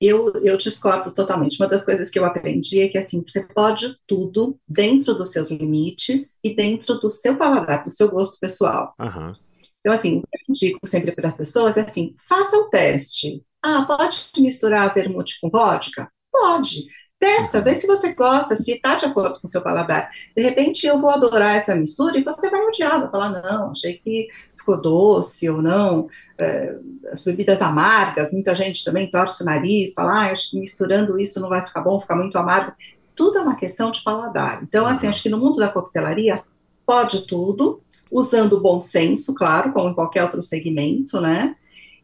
eu, 0.00 0.32
eu 0.44 0.56
discordo 0.56 1.12
totalmente. 1.12 1.60
Uma 1.60 1.68
das 1.68 1.84
coisas 1.84 2.10
que 2.10 2.18
eu 2.18 2.24
aprendi 2.24 2.80
é 2.80 2.88
que 2.88 2.98
assim, 2.98 3.24
você 3.26 3.46
pode 3.48 3.96
tudo 4.06 4.58
dentro 4.68 5.14
dos 5.14 5.32
seus 5.32 5.50
limites 5.50 6.38
e 6.44 6.54
dentro 6.54 6.98
do 7.00 7.10
seu 7.10 7.36
paladar, 7.36 7.84
do 7.84 7.90
seu 7.90 8.10
gosto 8.10 8.38
pessoal. 8.40 8.94
Aham. 9.00 9.36
Então, 9.80 9.92
assim, 9.92 10.18
o 10.18 10.22
que 10.22 10.28
eu 10.36 10.40
indico 10.48 10.86
sempre 10.86 11.12
para 11.12 11.28
as 11.28 11.36
pessoas 11.36 11.76
é 11.76 11.80
assim, 11.80 12.14
faça 12.28 12.56
o 12.56 12.70
teste. 12.70 13.42
Ah, 13.62 13.84
pode 13.84 14.30
misturar 14.38 14.94
vermute 14.94 15.40
com 15.40 15.50
vodka? 15.50 16.08
Pode. 16.30 16.84
Testa, 17.20 17.60
vê 17.60 17.74
se 17.74 17.86
você 17.86 18.14
gosta, 18.14 18.56
se 18.56 18.72
está 18.72 18.94
de 18.94 19.04
acordo 19.04 19.38
com 19.38 19.46
o 19.46 19.50
seu 19.50 19.60
paladar. 19.60 20.08
De 20.34 20.42
repente, 20.42 20.86
eu 20.86 20.98
vou 20.98 21.10
adorar 21.10 21.54
essa 21.54 21.76
mistura 21.76 22.18
e 22.18 22.24
você 22.24 22.48
vai 22.48 22.62
odiar, 22.62 22.98
vai 22.98 23.10
falar, 23.10 23.42
não, 23.42 23.72
achei 23.72 23.98
que 23.98 24.26
ficou 24.56 24.80
doce 24.80 25.50
ou 25.50 25.60
não. 25.60 26.06
É, 26.38 26.78
as 27.12 27.22
bebidas 27.22 27.60
amargas, 27.60 28.32
muita 28.32 28.54
gente 28.54 28.82
também 28.82 29.10
torce 29.10 29.42
o 29.42 29.46
nariz, 29.46 29.92
fala, 29.92 30.12
ah, 30.14 30.32
acho 30.32 30.50
que 30.50 30.58
misturando 30.58 31.20
isso 31.20 31.38
não 31.40 31.50
vai 31.50 31.62
ficar 31.62 31.82
bom, 31.82 32.00
fica 32.00 32.16
muito 32.16 32.38
amargo. 32.38 32.72
Tudo 33.14 33.36
é 33.36 33.42
uma 33.42 33.54
questão 33.54 33.90
de 33.90 34.02
paladar. 34.02 34.62
Então, 34.62 34.86
assim, 34.86 35.06
acho 35.06 35.22
que 35.22 35.28
no 35.28 35.36
mundo 35.36 35.58
da 35.58 35.68
coquetelaria, 35.68 36.42
pode 36.86 37.26
tudo, 37.26 37.82
usando 38.10 38.54
o 38.54 38.60
bom 38.62 38.80
senso, 38.80 39.34
claro, 39.34 39.72
como 39.74 39.90
em 39.90 39.94
qualquer 39.94 40.22
outro 40.22 40.42
segmento, 40.42 41.20
né? 41.20 41.54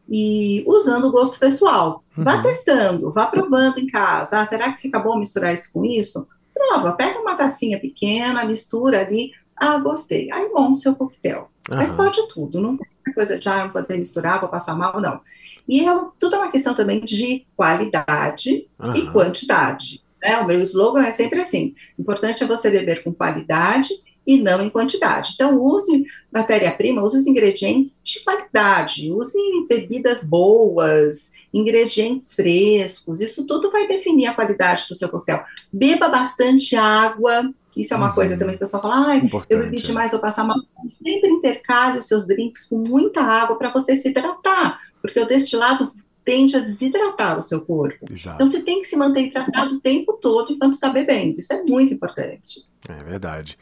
E 0.09 0.63
usando 0.67 1.05
o 1.07 1.11
gosto 1.11 1.39
pessoal. 1.39 2.03
Vá 2.15 2.35
Uhum. 2.35 2.41
testando, 2.41 3.11
vá 3.11 3.27
provando 3.27 3.79
em 3.79 3.87
casa. 3.87 4.39
Ah, 4.39 4.45
será 4.45 4.71
que 4.71 4.81
fica 4.81 4.99
bom 4.99 5.17
misturar 5.19 5.53
isso 5.53 5.71
com 5.73 5.83
isso? 5.85 6.27
Prova, 6.53 6.93
pega 6.93 7.19
uma 7.19 7.35
tacinha 7.35 7.79
pequena, 7.79 8.45
mistura 8.45 9.01
ali. 9.01 9.31
Ah, 9.55 9.77
gostei. 9.79 10.31
Aí 10.31 10.49
monta 10.49 10.73
o 10.73 10.75
seu 10.75 10.95
coquetel. 10.95 11.49
Mas 11.69 11.91
Aham. 11.91 11.97
pode 11.97 12.27
tudo, 12.29 12.61
não 12.61 12.77
tem 12.77 12.87
essa 12.97 13.13
coisa 13.13 13.37
de 13.37 13.49
ah, 13.49 13.65
não 13.65 13.69
poder 13.71 13.97
misturar, 13.97 14.39
vou 14.39 14.49
passar 14.49 14.75
mal, 14.75 15.01
não. 15.01 15.19
E 15.67 15.85
é, 15.85 15.99
tudo 16.17 16.35
é 16.35 16.39
uma 16.39 16.51
questão 16.51 16.73
também 16.73 17.01
de 17.03 17.45
qualidade 17.55 18.49
e 18.49 18.67
Aham. 18.79 19.11
quantidade. 19.11 20.01
Né? 20.21 20.37
O 20.39 20.45
meu 20.47 20.61
slogan 20.61 21.05
é 21.05 21.11
sempre 21.11 21.41
assim: 21.41 21.73
o 21.97 22.01
importante 22.01 22.43
é 22.43 22.47
você 22.47 22.71
beber 22.71 23.03
com 23.03 23.13
qualidade 23.13 23.89
e 24.27 24.37
não 24.37 24.61
em 24.61 24.69
quantidade. 24.69 25.31
Então, 25.35 25.57
use 25.59 26.05
matéria-prima, 26.31 27.01
use 27.01 27.17
os 27.17 27.25
ingredientes 27.25 28.01
de 28.03 28.19
qualidade, 28.25 29.09
use 29.11 29.37
bebidas 29.69 30.29
boas, 30.29 31.31
ingredientes 31.53 32.33
frescos, 32.33 33.21
isso 33.21 33.47
tudo 33.47 33.71
vai 33.71 33.87
definir 33.87 34.27
a 34.27 34.33
qualidade 34.33 34.85
do 34.89 34.95
seu 34.95 35.07
coquetel. 35.07 35.43
Beba 35.71 36.09
bastante 36.09 36.75
água, 36.75 37.49
isso 37.75 37.93
é 37.93 37.97
uma 37.97 38.09
Uhum. 38.09 38.15
coisa 38.15 38.37
também 38.37 38.53
que 38.53 38.57
o 38.57 38.59
pessoal 38.59 38.81
fala, 38.81 39.15
eu 39.49 39.59
bebi 39.59 39.77
é. 39.77 39.81
demais, 39.81 40.11
vou 40.11 40.19
passar 40.19 40.43
mal. 40.43 40.57
Sempre 40.83 41.29
intercale 41.29 41.99
os 41.99 42.07
seus 42.07 42.27
drinks 42.27 42.65
com 42.65 42.83
muita 42.85 43.21
água 43.21 43.57
para 43.57 43.71
você 43.71 43.95
se 43.95 44.09
hidratar, 44.09 44.77
porque 45.01 45.19
o 45.19 45.25
destilado 45.25 45.89
tende 46.25 46.57
a 46.57 46.59
desidratar 46.59 47.39
o 47.39 47.43
seu 47.43 47.61
corpo. 47.61 48.05
Exato. 48.11 48.35
Então 48.35 48.47
você 48.47 48.61
tem 48.61 48.81
que 48.81 48.87
se 48.87 48.97
manter 48.97 49.27
hidratado 49.27 49.75
o 49.75 49.79
tempo 49.79 50.19
todo 50.21 50.51
enquanto 50.51 50.73
está 50.73 50.89
bebendo. 50.89 51.39
Isso 51.39 51.53
é 51.53 51.63
muito 51.63 51.93
importante. 51.93 52.67
É 52.89 53.01
verdade. 53.01 53.57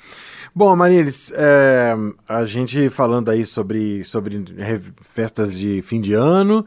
Bom, 0.57 0.73
Marilis, 0.73 1.31
é, 1.35 1.93
a 2.29 2.45
gente 2.45 2.89
falando 2.89 3.29
aí 3.29 3.45
sobre, 3.45 4.05
sobre 4.05 4.37
re- 4.57 4.79
festas 5.01 5.57
de 5.57 5.81
fim 5.81 5.99
de 5.99 6.13
ano, 6.13 6.65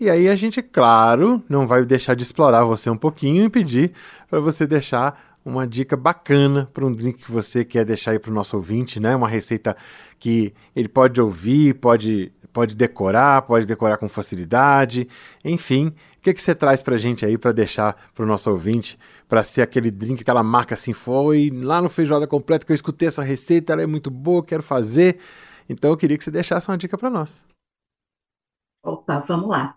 e 0.00 0.10
aí 0.10 0.28
a 0.28 0.34
gente, 0.34 0.60
claro, 0.60 1.40
não 1.48 1.64
vai 1.66 1.84
deixar 1.84 2.14
de 2.14 2.24
explorar 2.24 2.64
você 2.64 2.90
um 2.90 2.96
pouquinho 2.96 3.44
e 3.44 3.48
pedir 3.48 3.92
para 4.28 4.40
você 4.40 4.66
deixar 4.66 5.36
uma 5.44 5.66
dica 5.68 5.96
bacana 5.96 6.68
para 6.74 6.84
um 6.84 6.92
drink 6.92 7.24
que 7.24 7.30
você 7.30 7.64
quer 7.64 7.84
deixar 7.84 8.10
aí 8.10 8.18
para 8.18 8.30
o 8.30 8.34
nosso 8.34 8.56
ouvinte, 8.56 8.98
né? 8.98 9.14
Uma 9.14 9.28
receita 9.28 9.76
que 10.18 10.52
ele 10.74 10.88
pode 10.88 11.20
ouvir, 11.20 11.74
pode, 11.74 12.32
pode 12.58 12.74
decorar, 12.74 13.42
pode 13.42 13.66
decorar 13.66 13.98
com 13.98 14.08
facilidade, 14.08 15.08
enfim. 15.44 15.94
O 16.16 16.20
que, 16.20 16.34
que 16.34 16.42
você 16.42 16.56
traz 16.56 16.82
para 16.82 16.96
a 16.96 16.98
gente 16.98 17.24
aí 17.24 17.38
para 17.38 17.52
deixar 17.52 18.10
para 18.12 18.24
o 18.24 18.26
nosso 18.26 18.50
ouvinte, 18.50 18.98
para 19.28 19.44
ser 19.44 19.62
aquele 19.62 19.92
drink, 19.92 20.22
aquela 20.22 20.42
marca 20.42 20.74
assim, 20.74 20.92
foi 20.92 21.50
lá 21.54 21.80
no 21.80 21.88
Feijoada 21.88 22.26
Completa 22.26 22.66
que 22.66 22.72
eu 22.72 22.74
escutei 22.74 23.06
essa 23.06 23.22
receita, 23.22 23.72
ela 23.72 23.82
é 23.82 23.86
muito 23.86 24.10
boa, 24.10 24.44
quero 24.44 24.62
fazer. 24.64 25.20
Então 25.68 25.90
eu 25.90 25.96
queria 25.96 26.18
que 26.18 26.24
você 26.24 26.32
deixasse 26.32 26.68
uma 26.68 26.76
dica 26.76 26.98
para 26.98 27.08
nós. 27.08 27.44
Opa, 28.82 29.20
vamos 29.20 29.48
lá. 29.48 29.76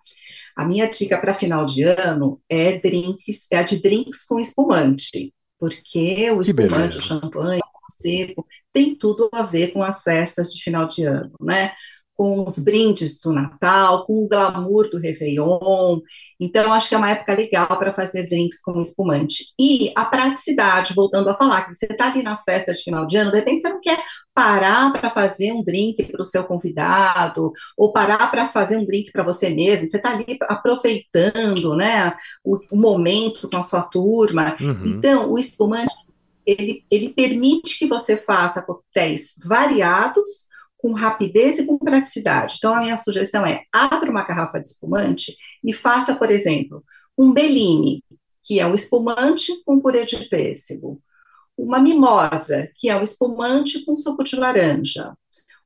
A 0.56 0.66
minha 0.66 0.90
dica 0.90 1.20
para 1.20 1.34
final 1.34 1.66
de 1.66 1.84
ano 1.84 2.42
é 2.50 2.78
drinks, 2.80 3.48
é 3.52 3.58
a 3.58 3.64
de 3.64 3.82
drinks 3.82 4.26
com 4.26 4.40
espumante, 4.40 5.34
porque 5.60 6.30
o 6.32 6.42
Que 6.44 6.54
espumante, 6.54 6.98
beleza. 6.98 7.00
o 7.00 7.02
champanhe, 7.02 7.62
o 7.62 7.92
seco, 7.94 8.46
tem 8.72 8.96
tudo 8.98 9.30
a 9.34 9.44
ver 9.44 9.72
com 9.74 9.84
as 9.84 10.04
festas 10.04 10.54
de 10.54 10.64
final 10.64 10.88
de 10.88 11.04
ano, 11.06 11.34
né? 11.42 11.74
Com 12.22 12.46
os 12.46 12.60
brindes 12.60 13.20
do 13.20 13.34
Natal, 13.34 14.06
com 14.06 14.24
o 14.24 14.28
glamour 14.28 14.88
do 14.92 15.00
Réveillon. 15.00 16.02
Então, 16.40 16.72
acho 16.72 16.88
que 16.88 16.94
é 16.94 16.98
uma 17.00 17.10
época 17.10 17.34
legal 17.34 17.66
para 17.66 17.92
fazer 17.92 18.28
drinks 18.28 18.62
com 18.62 18.80
espumante. 18.80 19.46
E 19.60 19.92
a 19.96 20.06
praticidade, 20.06 20.94
voltando 20.94 21.32
a 21.32 21.36
falar, 21.36 21.64
que 21.64 21.74
você 21.74 21.88
está 21.88 22.12
ali 22.12 22.22
na 22.22 22.38
festa 22.38 22.76
de 22.76 22.84
final 22.84 23.08
de 23.08 23.18
ano, 23.18 23.32
de 23.32 23.38
repente 23.38 23.62
você 23.62 23.70
não 23.70 23.82
quer 23.82 24.00
parar 24.36 24.92
para 24.92 25.10
fazer 25.10 25.52
um 25.52 25.64
drink 25.64 26.12
para 26.12 26.22
o 26.22 26.26
seu 26.26 26.44
convidado, 26.44 27.52
ou 27.76 27.92
parar 27.92 28.30
para 28.30 28.50
fazer 28.50 28.78
um 28.78 28.86
drink 28.86 29.12
para 29.12 29.24
você 29.24 29.50
mesmo, 29.50 29.90
você 29.90 29.98
está 29.98 30.12
ali 30.12 30.38
aproveitando, 30.44 31.76
né, 31.76 32.16
o, 32.44 32.60
o 32.70 32.78
momento 32.78 33.50
com 33.50 33.58
a 33.58 33.64
sua 33.64 33.82
turma. 33.82 34.56
Uhum. 34.62 34.86
Então, 34.86 35.32
o 35.32 35.40
espumante, 35.40 35.92
ele, 36.46 36.86
ele 36.92 37.10
permite 37.10 37.80
que 37.80 37.88
você 37.88 38.16
faça 38.16 38.62
coquetéis 38.62 39.34
variados, 39.44 40.51
com 40.82 40.94
rapidez 40.94 41.60
e 41.60 41.66
com 41.66 41.78
praticidade. 41.78 42.56
Então, 42.58 42.74
a 42.74 42.82
minha 42.82 42.98
sugestão 42.98 43.46
é, 43.46 43.64
abra 43.72 44.10
uma 44.10 44.24
garrafa 44.24 44.60
de 44.60 44.70
espumante 44.70 45.36
e 45.64 45.72
faça, 45.72 46.16
por 46.16 46.32
exemplo, 46.32 46.84
um 47.18 47.32
Bellini, 47.32 48.04
que 48.44 48.60
é 48.60 48.66
um 48.66 48.74
espumante 48.74 49.64
com 49.64 49.80
purê 49.80 50.06
de 50.06 50.28
pêssego, 50.28 51.00
uma 51.56 51.80
mimosa, 51.80 52.68
que 52.76 52.90
é 52.90 52.96
um 52.96 53.04
espumante 53.04 53.86
com 53.86 53.96
suco 53.96 54.24
de 54.24 54.36
laranja, 54.36 55.14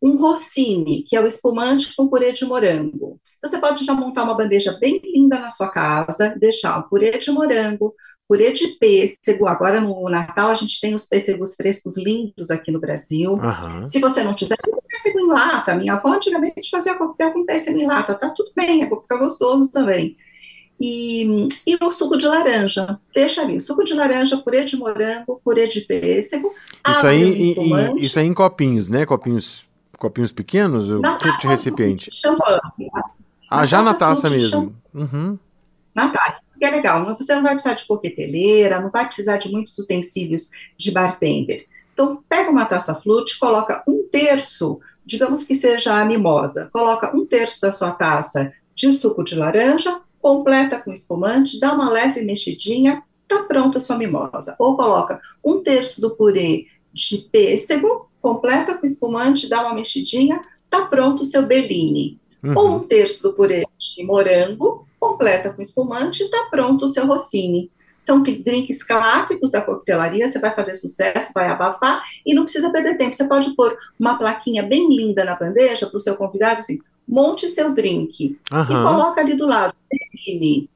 um 0.01 0.17
rossini, 0.17 1.03
que 1.03 1.15
é 1.15 1.21
o 1.21 1.25
espumante 1.25 1.95
com 1.95 2.09
purê 2.09 2.33
de 2.33 2.43
morango. 2.43 3.19
Então, 3.37 3.49
você 3.49 3.57
pode 3.57 3.85
já 3.85 3.93
montar 3.93 4.23
uma 4.23 4.35
bandeja 4.35 4.77
bem 4.79 5.01
linda 5.03 5.39
na 5.39 5.49
sua 5.49 5.69
casa, 5.69 6.35
deixar 6.37 6.77
um 6.79 6.89
purê 6.89 7.17
de 7.17 7.31
morango, 7.31 7.95
purê 8.27 8.51
de 8.51 8.67
pêssego. 8.79 9.47
Agora, 9.47 9.79
no 9.79 10.09
Natal, 10.09 10.49
a 10.49 10.55
gente 10.55 10.79
tem 10.81 10.93
os 10.93 11.07
pêssegos 11.07 11.55
frescos 11.55 11.97
lindos 11.97 12.51
aqui 12.51 12.71
no 12.71 12.79
Brasil. 12.79 13.35
Aham. 13.35 13.87
Se 13.89 13.99
você 13.99 14.23
não 14.23 14.33
tiver, 14.33 14.57
pêssego 14.95 15.19
em 15.19 15.27
lata. 15.27 15.75
Minha 15.75 15.93
avó 15.93 16.09
antigamente 16.13 16.69
fazia 16.69 16.95
coquetel 16.95 17.31
com 17.33 17.45
pêssego 17.45 17.77
em 17.77 17.85
lata. 17.87 18.13
Tá 18.15 18.29
tudo 18.29 18.51
bem, 18.55 18.83
é 18.83 18.85
fica 18.89 19.17
gostoso 19.17 19.67
também. 19.69 20.15
E, 20.79 21.47
e 21.65 21.77
o 21.81 21.91
suco 21.91 22.17
de 22.17 22.25
laranja. 22.27 22.99
Deixa 23.13 23.41
ali. 23.41 23.61
Suco 23.61 23.83
de 23.83 23.93
laranja, 23.93 24.37
purê 24.37 24.63
de 24.65 24.75
morango, 24.75 25.39
purê 25.43 25.67
de 25.67 25.81
pêssego. 25.81 26.53
Isso 26.89 27.07
aí, 27.07 27.23
em- 27.23 27.99
isso 28.01 28.19
aí 28.19 28.25
em 28.27 28.33
copinhos, 28.33 28.89
né? 28.89 29.05
Copinhos, 29.05 29.65
copinhos 29.97 30.31
pequenos? 30.31 30.89
O 30.89 30.99
Na 30.99 31.13
que 31.13 31.19
tipo 31.25 31.31
de 31.35 31.41
taça 31.43 31.47
recipiente? 31.49 32.09
champanhe. 32.11 32.59
Ah, 33.49 33.65
já 33.65 33.81
na 33.81 33.93
taça 33.93 34.23
taça 34.23 34.29
de 34.29 34.35
mesmo. 34.43 34.75
Uhum. 34.93 35.37
na 35.93 36.09
taça. 36.09 36.41
Isso 36.43 36.59
que 36.59 36.65
é 36.65 36.71
legal. 36.71 37.15
Você 37.17 37.33
não 37.35 37.43
vai 37.43 37.53
precisar 37.53 37.75
de 37.75 37.85
coqueteleira, 37.87 38.81
não 38.81 38.89
vai 38.91 39.05
precisar 39.05 39.37
de 39.37 39.49
muitos 39.49 39.77
utensílios 39.77 40.49
de 40.77 40.91
bartender. 40.91 41.65
Então, 41.95 42.21
pega 42.27 42.51
uma 42.51 42.65
taça 42.65 42.93
flute, 42.93 43.39
coloca 43.39 43.81
um 43.87 44.03
terço, 44.11 44.81
digamos 45.05 45.45
que 45.45 45.55
seja 45.55 45.97
a 45.97 46.03
mimosa, 46.03 46.69
coloca 46.73 47.15
um 47.15 47.25
terço 47.25 47.61
da 47.61 47.71
sua 47.71 47.91
taça 47.91 48.51
de 48.75 48.91
suco 48.91 49.23
de 49.23 49.33
laranja, 49.33 50.01
completa 50.21 50.77
com 50.77 50.91
espumante, 50.91 51.57
dá 51.57 51.73
uma 51.73 51.89
leve 51.89 52.21
mexidinha, 52.21 53.01
tá 53.25 53.43
pronta 53.43 53.77
a 53.77 53.81
sua 53.81 53.97
mimosa. 53.97 54.57
Ou 54.59 54.75
coloca 54.75 55.21
um 55.41 55.63
terço 55.63 56.01
do 56.01 56.17
purê 56.17 56.65
de 56.91 57.29
pêssego, 57.31 58.09
completa 58.19 58.73
com 58.73 58.85
espumante, 58.85 59.47
dá 59.47 59.61
uma 59.61 59.73
mexidinha, 59.73 60.41
tá 60.69 60.85
pronto 60.87 61.23
o 61.23 61.25
seu 61.25 61.43
Bellini. 61.43 62.19
Uhum. 62.43 62.57
Ou 62.57 62.75
um 62.75 62.79
terço 62.81 63.23
do 63.23 63.33
purê 63.33 63.65
de 63.77 64.03
morango, 64.03 64.85
completa 64.99 65.53
com 65.53 65.61
espumante, 65.61 66.29
tá 66.29 66.47
pronto 66.51 66.83
o 66.83 66.89
seu 66.89 67.07
Rossini. 67.07 67.71
São 67.97 68.21
drinks 68.21 68.83
clássicos 68.83 69.51
da 69.51 69.61
coquetelaria, 69.61 70.27
você 70.27 70.39
vai 70.39 70.51
fazer 70.51 70.75
sucesso, 70.75 71.31
vai 71.33 71.49
abafar 71.49 72.03
e 72.25 72.33
não 72.33 72.43
precisa 72.43 72.71
perder 72.71 72.97
tempo. 72.97 73.13
Você 73.15 73.27
pode 73.27 73.55
pôr 73.55 73.75
uma 73.99 74.17
plaquinha 74.17 74.63
bem 74.63 74.87
linda 74.95 75.23
na 75.25 75.35
bandeja 75.35 75.87
para 75.87 75.97
o 75.97 75.99
seu 75.99 76.15
convidado, 76.15 76.59
assim, 76.59 76.79
monte 77.07 77.47
seu 77.49 77.73
drink 77.73 78.37
Uhum. 78.51 78.63
e 78.63 78.67
coloca 78.67 79.21
ali 79.21 79.35
do 79.35 79.47
lado 79.47 79.73
Bellini, 79.89 80.69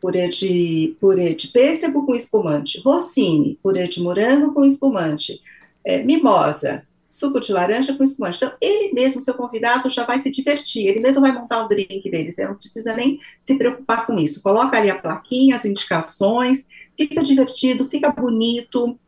purê 0.00 0.28
de, 0.28 0.96
purê 1.00 1.34
de 1.34 1.48
pêssego 1.48 2.04
com 2.04 2.14
espumante, 2.14 2.80
Rossini, 2.80 3.58
purê 3.62 3.86
de 3.86 4.02
morango 4.02 4.52
com 4.52 4.64
espumante, 4.64 5.40
é, 5.84 6.02
mimosa, 6.02 6.84
suco 7.12 7.38
de 7.38 7.52
laranja 7.52 7.94
com 7.94 8.02
espumante. 8.02 8.38
Então, 8.38 8.54
ele 8.58 8.94
mesmo, 8.94 9.20
seu 9.20 9.34
convidado, 9.34 9.90
já 9.90 10.02
vai 10.04 10.18
se 10.18 10.30
divertir, 10.30 10.86
ele 10.86 10.98
mesmo 10.98 11.20
vai 11.20 11.30
montar 11.30 11.62
o 11.62 11.68
drink 11.68 12.10
dele, 12.10 12.32
você 12.32 12.46
não 12.46 12.54
precisa 12.54 12.94
nem 12.96 13.20
se 13.38 13.54
preocupar 13.56 14.06
com 14.06 14.18
isso. 14.18 14.42
Coloca 14.42 14.78
ali 14.78 14.88
a 14.88 14.98
plaquinha, 14.98 15.54
as 15.56 15.66
indicações, 15.66 16.68
fica 16.96 17.22
divertido, 17.22 17.86
fica 17.86 18.10
bonito, 18.10 18.98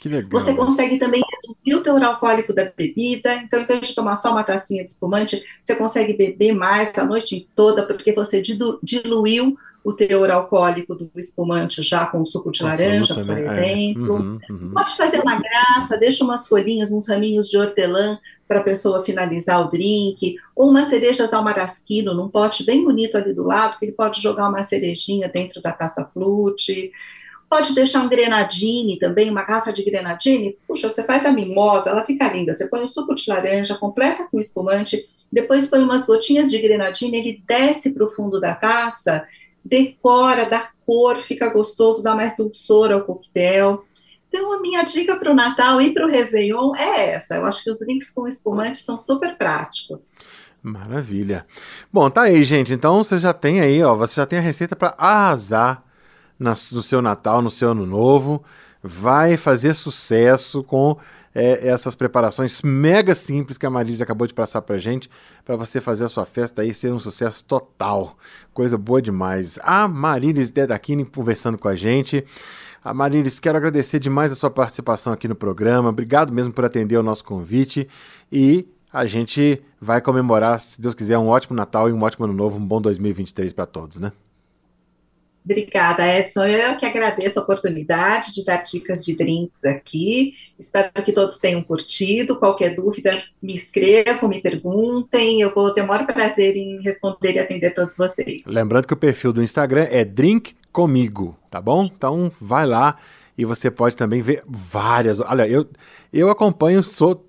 Que 0.00 0.08
legal. 0.08 0.30
você 0.30 0.54
consegue 0.54 0.96
também 0.96 1.22
reduzir 1.42 1.74
o 1.74 1.82
teor 1.82 2.02
alcoólico 2.04 2.52
da 2.54 2.66
bebida, 2.66 3.34
então, 3.42 3.60
em 3.60 3.66
vez 3.66 3.88
de 3.88 3.94
tomar 3.96 4.14
só 4.14 4.30
uma 4.30 4.44
tacinha 4.44 4.84
de 4.84 4.90
espumante, 4.92 5.42
você 5.60 5.74
consegue 5.74 6.12
beber 6.12 6.52
mais 6.52 6.96
a 6.98 7.04
noite 7.04 7.48
toda, 7.56 7.84
porque 7.84 8.12
você 8.12 8.40
dilu- 8.40 8.78
diluiu 8.80 9.58
o 9.82 9.92
teor 9.92 10.30
alcoólico 10.30 10.94
do 10.94 11.10
espumante 11.16 11.82
já 11.82 12.06
com 12.06 12.24
suco 12.26 12.52
de 12.52 12.62
laranja, 12.62 13.14
fruta, 13.14 13.26
por 13.26 13.34
né? 13.34 13.46
É. 13.46 13.72
exemplo. 13.72 14.14
Uhum, 14.14 14.38
uhum. 14.50 14.72
Pode 14.74 14.96
fazer 14.96 15.20
uma 15.20 15.36
graça, 15.36 15.96
deixa 15.96 16.22
umas 16.22 16.46
folhinhas, 16.46 16.92
uns 16.92 17.08
raminhos 17.08 17.48
de 17.48 17.56
hortelã 17.56 18.18
para 18.46 18.60
a 18.60 18.64
pessoa 18.64 19.02
finalizar 19.02 19.64
o 19.64 19.70
drink, 19.70 20.36
ou 20.54 20.68
umas 20.68 20.88
cerejas 20.88 21.32
ao 21.32 21.42
marasquino 21.42 22.12
num 22.12 22.28
pote 22.28 22.64
bem 22.64 22.84
bonito 22.84 23.16
ali 23.16 23.32
do 23.32 23.44
lado, 23.44 23.78
que 23.78 23.86
ele 23.86 23.92
pode 23.92 24.20
jogar 24.20 24.48
uma 24.48 24.62
cerejinha 24.62 25.28
dentro 25.28 25.62
da 25.62 25.72
taça 25.72 26.04
flute. 26.12 26.90
Pode 27.48 27.74
deixar 27.74 28.02
um 28.02 28.08
grenadine 28.08 28.98
também, 28.98 29.30
uma 29.30 29.44
garrafa 29.44 29.72
de 29.72 29.84
grenadine. 29.84 30.56
Puxa, 30.68 30.90
você 30.90 31.02
faz 31.04 31.24
a 31.24 31.32
mimosa, 31.32 31.90
ela 31.90 32.04
fica 32.04 32.32
linda. 32.32 32.52
Você 32.52 32.68
põe 32.68 32.82
o 32.82 32.88
suco 32.88 33.14
de 33.14 33.28
laranja, 33.28 33.76
completa 33.76 34.26
com 34.30 34.38
espumante, 34.38 35.08
depois 35.32 35.68
põe 35.68 35.80
umas 35.80 36.04
gotinhas 36.06 36.50
de 36.50 36.58
grenadine, 36.58 37.16
ele 37.16 37.42
desce 37.46 37.94
para 37.94 38.04
o 38.04 38.10
fundo 38.10 38.40
da 38.40 38.54
taça, 38.54 39.24
decora, 39.64 40.48
dá 40.48 40.70
cor, 40.86 41.16
fica 41.18 41.52
gostoso, 41.52 42.02
dá 42.02 42.14
mais 42.14 42.36
dulçor 42.36 42.92
ao 42.92 43.02
coquetel. 43.02 43.84
Então, 44.28 44.52
a 44.52 44.60
minha 44.60 44.82
dica 44.82 45.16
para 45.16 45.30
o 45.30 45.34
Natal 45.34 45.80
e 45.80 45.92
para 45.92 46.06
o 46.06 46.10
Réveillon 46.10 46.74
é 46.76 47.14
essa. 47.14 47.36
Eu 47.36 47.46
acho 47.46 47.64
que 47.64 47.70
os 47.70 47.80
drinks 47.80 48.10
com 48.10 48.28
espumante 48.28 48.78
são 48.78 48.98
super 48.98 49.36
práticos. 49.36 50.16
Maravilha. 50.62 51.46
Bom, 51.92 52.08
tá 52.10 52.22
aí, 52.22 52.44
gente. 52.44 52.72
Então 52.72 53.02
você 53.02 53.18
já 53.18 53.32
tem 53.32 53.60
aí, 53.60 53.82
ó, 53.82 53.96
você 53.96 54.14
já 54.14 54.26
tem 54.26 54.38
a 54.38 54.42
receita 54.42 54.76
para 54.76 54.94
arrasar 54.98 55.82
no 56.38 56.54
seu 56.54 57.00
Natal, 57.00 57.40
no 57.40 57.50
seu 57.50 57.70
Ano 57.70 57.86
Novo. 57.86 58.44
Vai 58.82 59.36
fazer 59.36 59.74
sucesso 59.74 60.62
com 60.62 60.96
é, 61.34 61.68
essas 61.68 61.94
preparações 61.94 62.60
mega 62.62 63.14
simples 63.14 63.56
que 63.56 63.66
a 63.66 63.70
Marisa 63.70 64.04
acabou 64.04 64.26
de 64.26 64.34
passar 64.34 64.62
pra 64.62 64.78
gente, 64.78 65.08
para 65.44 65.56
você 65.56 65.80
fazer 65.80 66.04
a 66.04 66.08
sua 66.08 66.26
festa 66.26 66.62
aí 66.62 66.74
ser 66.74 66.92
um 66.92 66.98
sucesso 66.98 67.44
total. 67.44 68.16
Coisa 68.52 68.76
boa 68.76 69.00
demais. 69.00 69.58
A 69.62 69.86
Marilis 69.86 70.50
Dedakini 70.50 71.04
conversando 71.04 71.56
com 71.56 71.68
a 71.68 71.76
gente. 71.76 72.24
A 72.82 72.94
Marilis, 72.94 73.38
quero 73.38 73.58
agradecer 73.58 73.98
demais 73.98 74.32
a 74.32 74.34
sua 74.34 74.50
participação 74.50 75.12
aqui 75.12 75.28
no 75.28 75.34
programa. 75.34 75.90
Obrigado 75.90 76.32
mesmo 76.32 76.52
por 76.52 76.64
atender 76.64 76.96
o 76.96 77.02
nosso 77.02 77.24
convite. 77.24 77.88
E 78.32 78.66
a 78.92 79.06
gente 79.06 79.62
vai 79.80 80.00
comemorar, 80.00 80.60
se 80.60 80.80
Deus 80.80 80.94
quiser, 80.94 81.18
um 81.18 81.28
ótimo 81.28 81.54
Natal 81.54 81.88
e 81.88 81.92
um 81.92 82.02
ótimo 82.02 82.24
Ano 82.24 82.34
Novo, 82.34 82.58
um 82.58 82.66
bom 82.66 82.80
2023 82.80 83.52
para 83.52 83.66
todos, 83.66 84.00
né? 84.00 84.12
Obrigada, 85.44 86.06
Edson. 86.06 86.44
Eu 86.44 86.76
que 86.76 86.84
agradeço 86.84 87.38
a 87.38 87.42
oportunidade 87.42 88.34
de 88.34 88.44
dar 88.44 88.58
dicas 88.58 89.04
de 89.04 89.16
drinks 89.16 89.64
aqui. 89.64 90.34
Espero 90.58 90.90
que 91.04 91.12
todos 91.12 91.38
tenham 91.38 91.62
curtido. 91.62 92.36
Qualquer 92.36 92.74
dúvida, 92.74 93.22
me 93.42 93.54
escrevam, 93.54 94.28
me 94.28 94.40
perguntem. 94.40 95.40
Eu 95.40 95.52
vou 95.54 95.72
ter 95.72 95.82
o 95.82 95.86
maior 95.86 96.06
prazer 96.06 96.56
em 96.56 96.80
responder 96.82 97.32
e 97.32 97.38
atender 97.38 97.72
todos 97.72 97.96
vocês. 97.96 98.42
Lembrando 98.46 98.86
que 98.86 98.94
o 98.94 98.96
perfil 98.96 99.32
do 99.32 99.42
Instagram 99.42 99.86
é 99.90 100.04
Drink 100.04 100.54
Comigo, 100.72 101.36
tá 101.50 101.60
bom? 101.60 101.84
Então 101.84 102.30
vai 102.40 102.64
lá 102.64 102.96
e 103.40 103.44
você 103.46 103.70
pode 103.70 103.96
também 103.96 104.20
ver 104.20 104.42
várias. 104.46 105.18
Olha, 105.18 105.48
eu, 105.48 105.66
eu 106.12 106.28
acompanho 106.28 106.82
sou, 106.82 107.24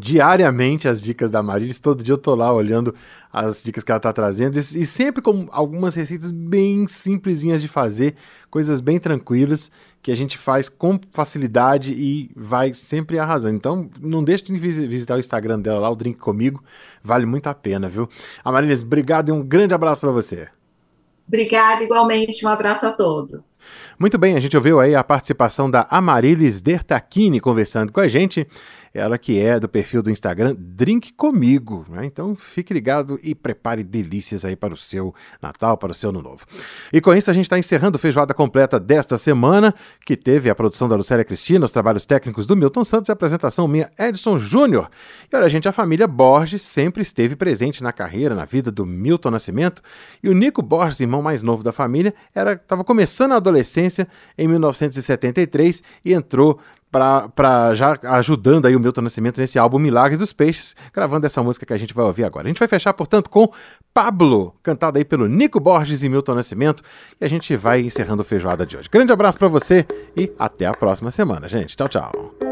diariamente 0.00 0.88
as 0.88 1.00
dicas 1.00 1.30
da 1.30 1.40
Marilis, 1.40 1.78
todo 1.78 2.02
dia 2.02 2.14
eu 2.14 2.18
tô 2.18 2.34
lá 2.34 2.52
olhando 2.52 2.92
as 3.32 3.62
dicas 3.62 3.84
que 3.84 3.92
ela 3.92 4.00
tá 4.00 4.12
trazendo 4.12 4.56
e, 4.56 4.58
e 4.58 4.84
sempre 4.84 5.22
com 5.22 5.46
algumas 5.52 5.94
receitas 5.94 6.32
bem 6.32 6.84
simplesinhas 6.88 7.62
de 7.62 7.68
fazer, 7.68 8.16
coisas 8.50 8.80
bem 8.80 8.98
tranquilas 8.98 9.70
que 10.02 10.10
a 10.10 10.16
gente 10.16 10.36
faz 10.36 10.68
com 10.68 10.98
facilidade 11.12 11.92
e 11.92 12.32
vai 12.34 12.74
sempre 12.74 13.20
arrasando. 13.20 13.54
Então, 13.54 13.88
não 14.00 14.24
deixe 14.24 14.42
de 14.42 14.58
vis- 14.58 14.78
visitar 14.78 15.14
o 15.14 15.20
Instagram 15.20 15.60
dela 15.60 15.78
lá, 15.78 15.90
o 15.90 15.94
Drink 15.94 16.18
Comigo, 16.18 16.60
vale 17.04 17.24
muito 17.24 17.46
a 17.46 17.54
pena, 17.54 17.88
viu? 17.88 18.08
A 18.44 18.50
Marilis, 18.50 18.82
obrigado 18.82 19.28
e 19.28 19.32
um 19.32 19.42
grande 19.42 19.74
abraço 19.74 20.00
para 20.00 20.10
você. 20.10 20.48
Obrigada, 21.26 21.82
igualmente. 21.82 22.44
Um 22.44 22.48
abraço 22.48 22.86
a 22.86 22.92
todos. 22.92 23.60
Muito 23.98 24.18
bem, 24.18 24.36
a 24.36 24.40
gente 24.40 24.56
ouviu 24.56 24.80
aí 24.80 24.94
a 24.94 25.04
participação 25.04 25.70
da 25.70 25.86
Amarilis 25.90 26.60
Dertachini 26.60 27.40
conversando 27.40 27.92
com 27.92 28.00
a 28.00 28.08
gente. 28.08 28.46
Ela 28.94 29.16
que 29.16 29.40
é 29.40 29.58
do 29.58 29.68
perfil 29.68 30.02
do 30.02 30.10
Instagram 30.10 30.54
Drink 30.58 31.12
Comigo. 31.14 31.86
Né? 31.88 32.04
Então 32.04 32.36
fique 32.36 32.74
ligado 32.74 33.18
e 33.22 33.34
prepare 33.34 33.82
delícias 33.82 34.44
aí 34.44 34.54
para 34.54 34.74
o 34.74 34.76
seu 34.76 35.14
Natal, 35.40 35.78
para 35.78 35.92
o 35.92 35.94
seu 35.94 36.10
Ano 36.10 36.20
Novo. 36.20 36.44
E 36.92 37.00
com 37.00 37.14
isso 37.14 37.30
a 37.30 37.34
gente 37.34 37.44
está 37.44 37.58
encerrando 37.58 37.96
o 37.96 37.98
Feijoada 37.98 38.34
Completa 38.34 38.78
desta 38.78 39.16
semana, 39.16 39.74
que 40.04 40.16
teve 40.16 40.50
a 40.50 40.54
produção 40.54 40.88
da 40.88 40.96
Lucélia 40.96 41.24
Cristina, 41.24 41.64
os 41.64 41.72
trabalhos 41.72 42.04
técnicos 42.04 42.46
do 42.46 42.56
Milton 42.56 42.84
Santos 42.84 43.08
e 43.08 43.12
a 43.12 43.14
apresentação 43.14 43.66
minha 43.66 43.90
Edson 43.98 44.38
Júnior. 44.38 44.90
E 45.32 45.36
olha, 45.36 45.48
gente, 45.48 45.68
a 45.68 45.72
família 45.72 46.06
Borges 46.06 46.62
sempre 46.62 47.02
esteve 47.02 47.34
presente 47.34 47.82
na 47.82 47.92
carreira, 47.92 48.34
na 48.34 48.44
vida 48.44 48.70
do 48.70 48.84
Milton 48.84 49.30
Nascimento. 49.30 49.82
E 50.22 50.28
o 50.28 50.34
Nico 50.34 50.62
Borges, 50.62 51.00
irmão 51.00 51.22
mais 51.22 51.42
novo 51.42 51.62
da 51.62 51.72
família, 51.72 52.14
estava 52.34 52.84
começando 52.84 53.32
a 53.32 53.36
adolescência 53.36 54.06
em 54.36 54.46
1973 54.46 55.82
e 56.04 56.12
entrou 56.12 56.60
para 56.92 57.74
já 57.74 57.98
ajudando 58.02 58.66
aí 58.66 58.76
o 58.76 58.80
Milton 58.80 59.00
Nascimento 59.00 59.40
nesse 59.40 59.58
álbum 59.58 59.78
Milagre 59.78 60.18
dos 60.18 60.32
Peixes, 60.32 60.76
gravando 60.92 61.26
essa 61.26 61.42
música 61.42 61.64
que 61.64 61.72
a 61.72 61.78
gente 61.78 61.94
vai 61.94 62.04
ouvir 62.04 62.24
agora. 62.24 62.46
A 62.46 62.48
gente 62.48 62.58
vai 62.58 62.68
fechar, 62.68 62.92
portanto, 62.92 63.30
com 63.30 63.50
Pablo, 63.94 64.54
cantado 64.62 64.98
aí 64.98 65.04
pelo 65.04 65.26
Nico 65.26 65.58
Borges 65.58 66.02
e 66.02 66.08
Milton 66.08 66.34
Nascimento, 66.34 66.82
e 67.18 67.24
a 67.24 67.28
gente 67.28 67.56
vai 67.56 67.80
encerrando 67.80 68.20
o 68.20 68.24
feijoada 68.24 68.66
de 68.66 68.76
hoje. 68.76 68.88
Grande 68.90 69.12
abraço 69.12 69.38
para 69.38 69.48
você 69.48 69.86
e 70.14 70.30
até 70.38 70.66
a 70.66 70.74
próxima 70.74 71.10
semana, 71.10 71.48
gente. 71.48 71.74
Tchau, 71.74 71.88
tchau. 71.88 72.51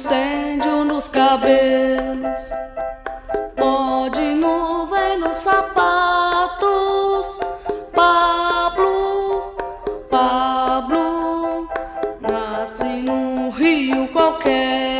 Incêndio 0.00 0.82
nos 0.82 1.06
cabelos, 1.06 2.40
pó 3.54 4.08
de 4.08 4.34
nuvem 4.34 5.18
nos 5.20 5.36
sapatos. 5.36 6.58
Pablo, 7.92 9.54
Pablo, 10.08 11.68
nasci 12.18 13.02
num 13.02 13.50
rio 13.50 14.08
qualquer. 14.08 14.99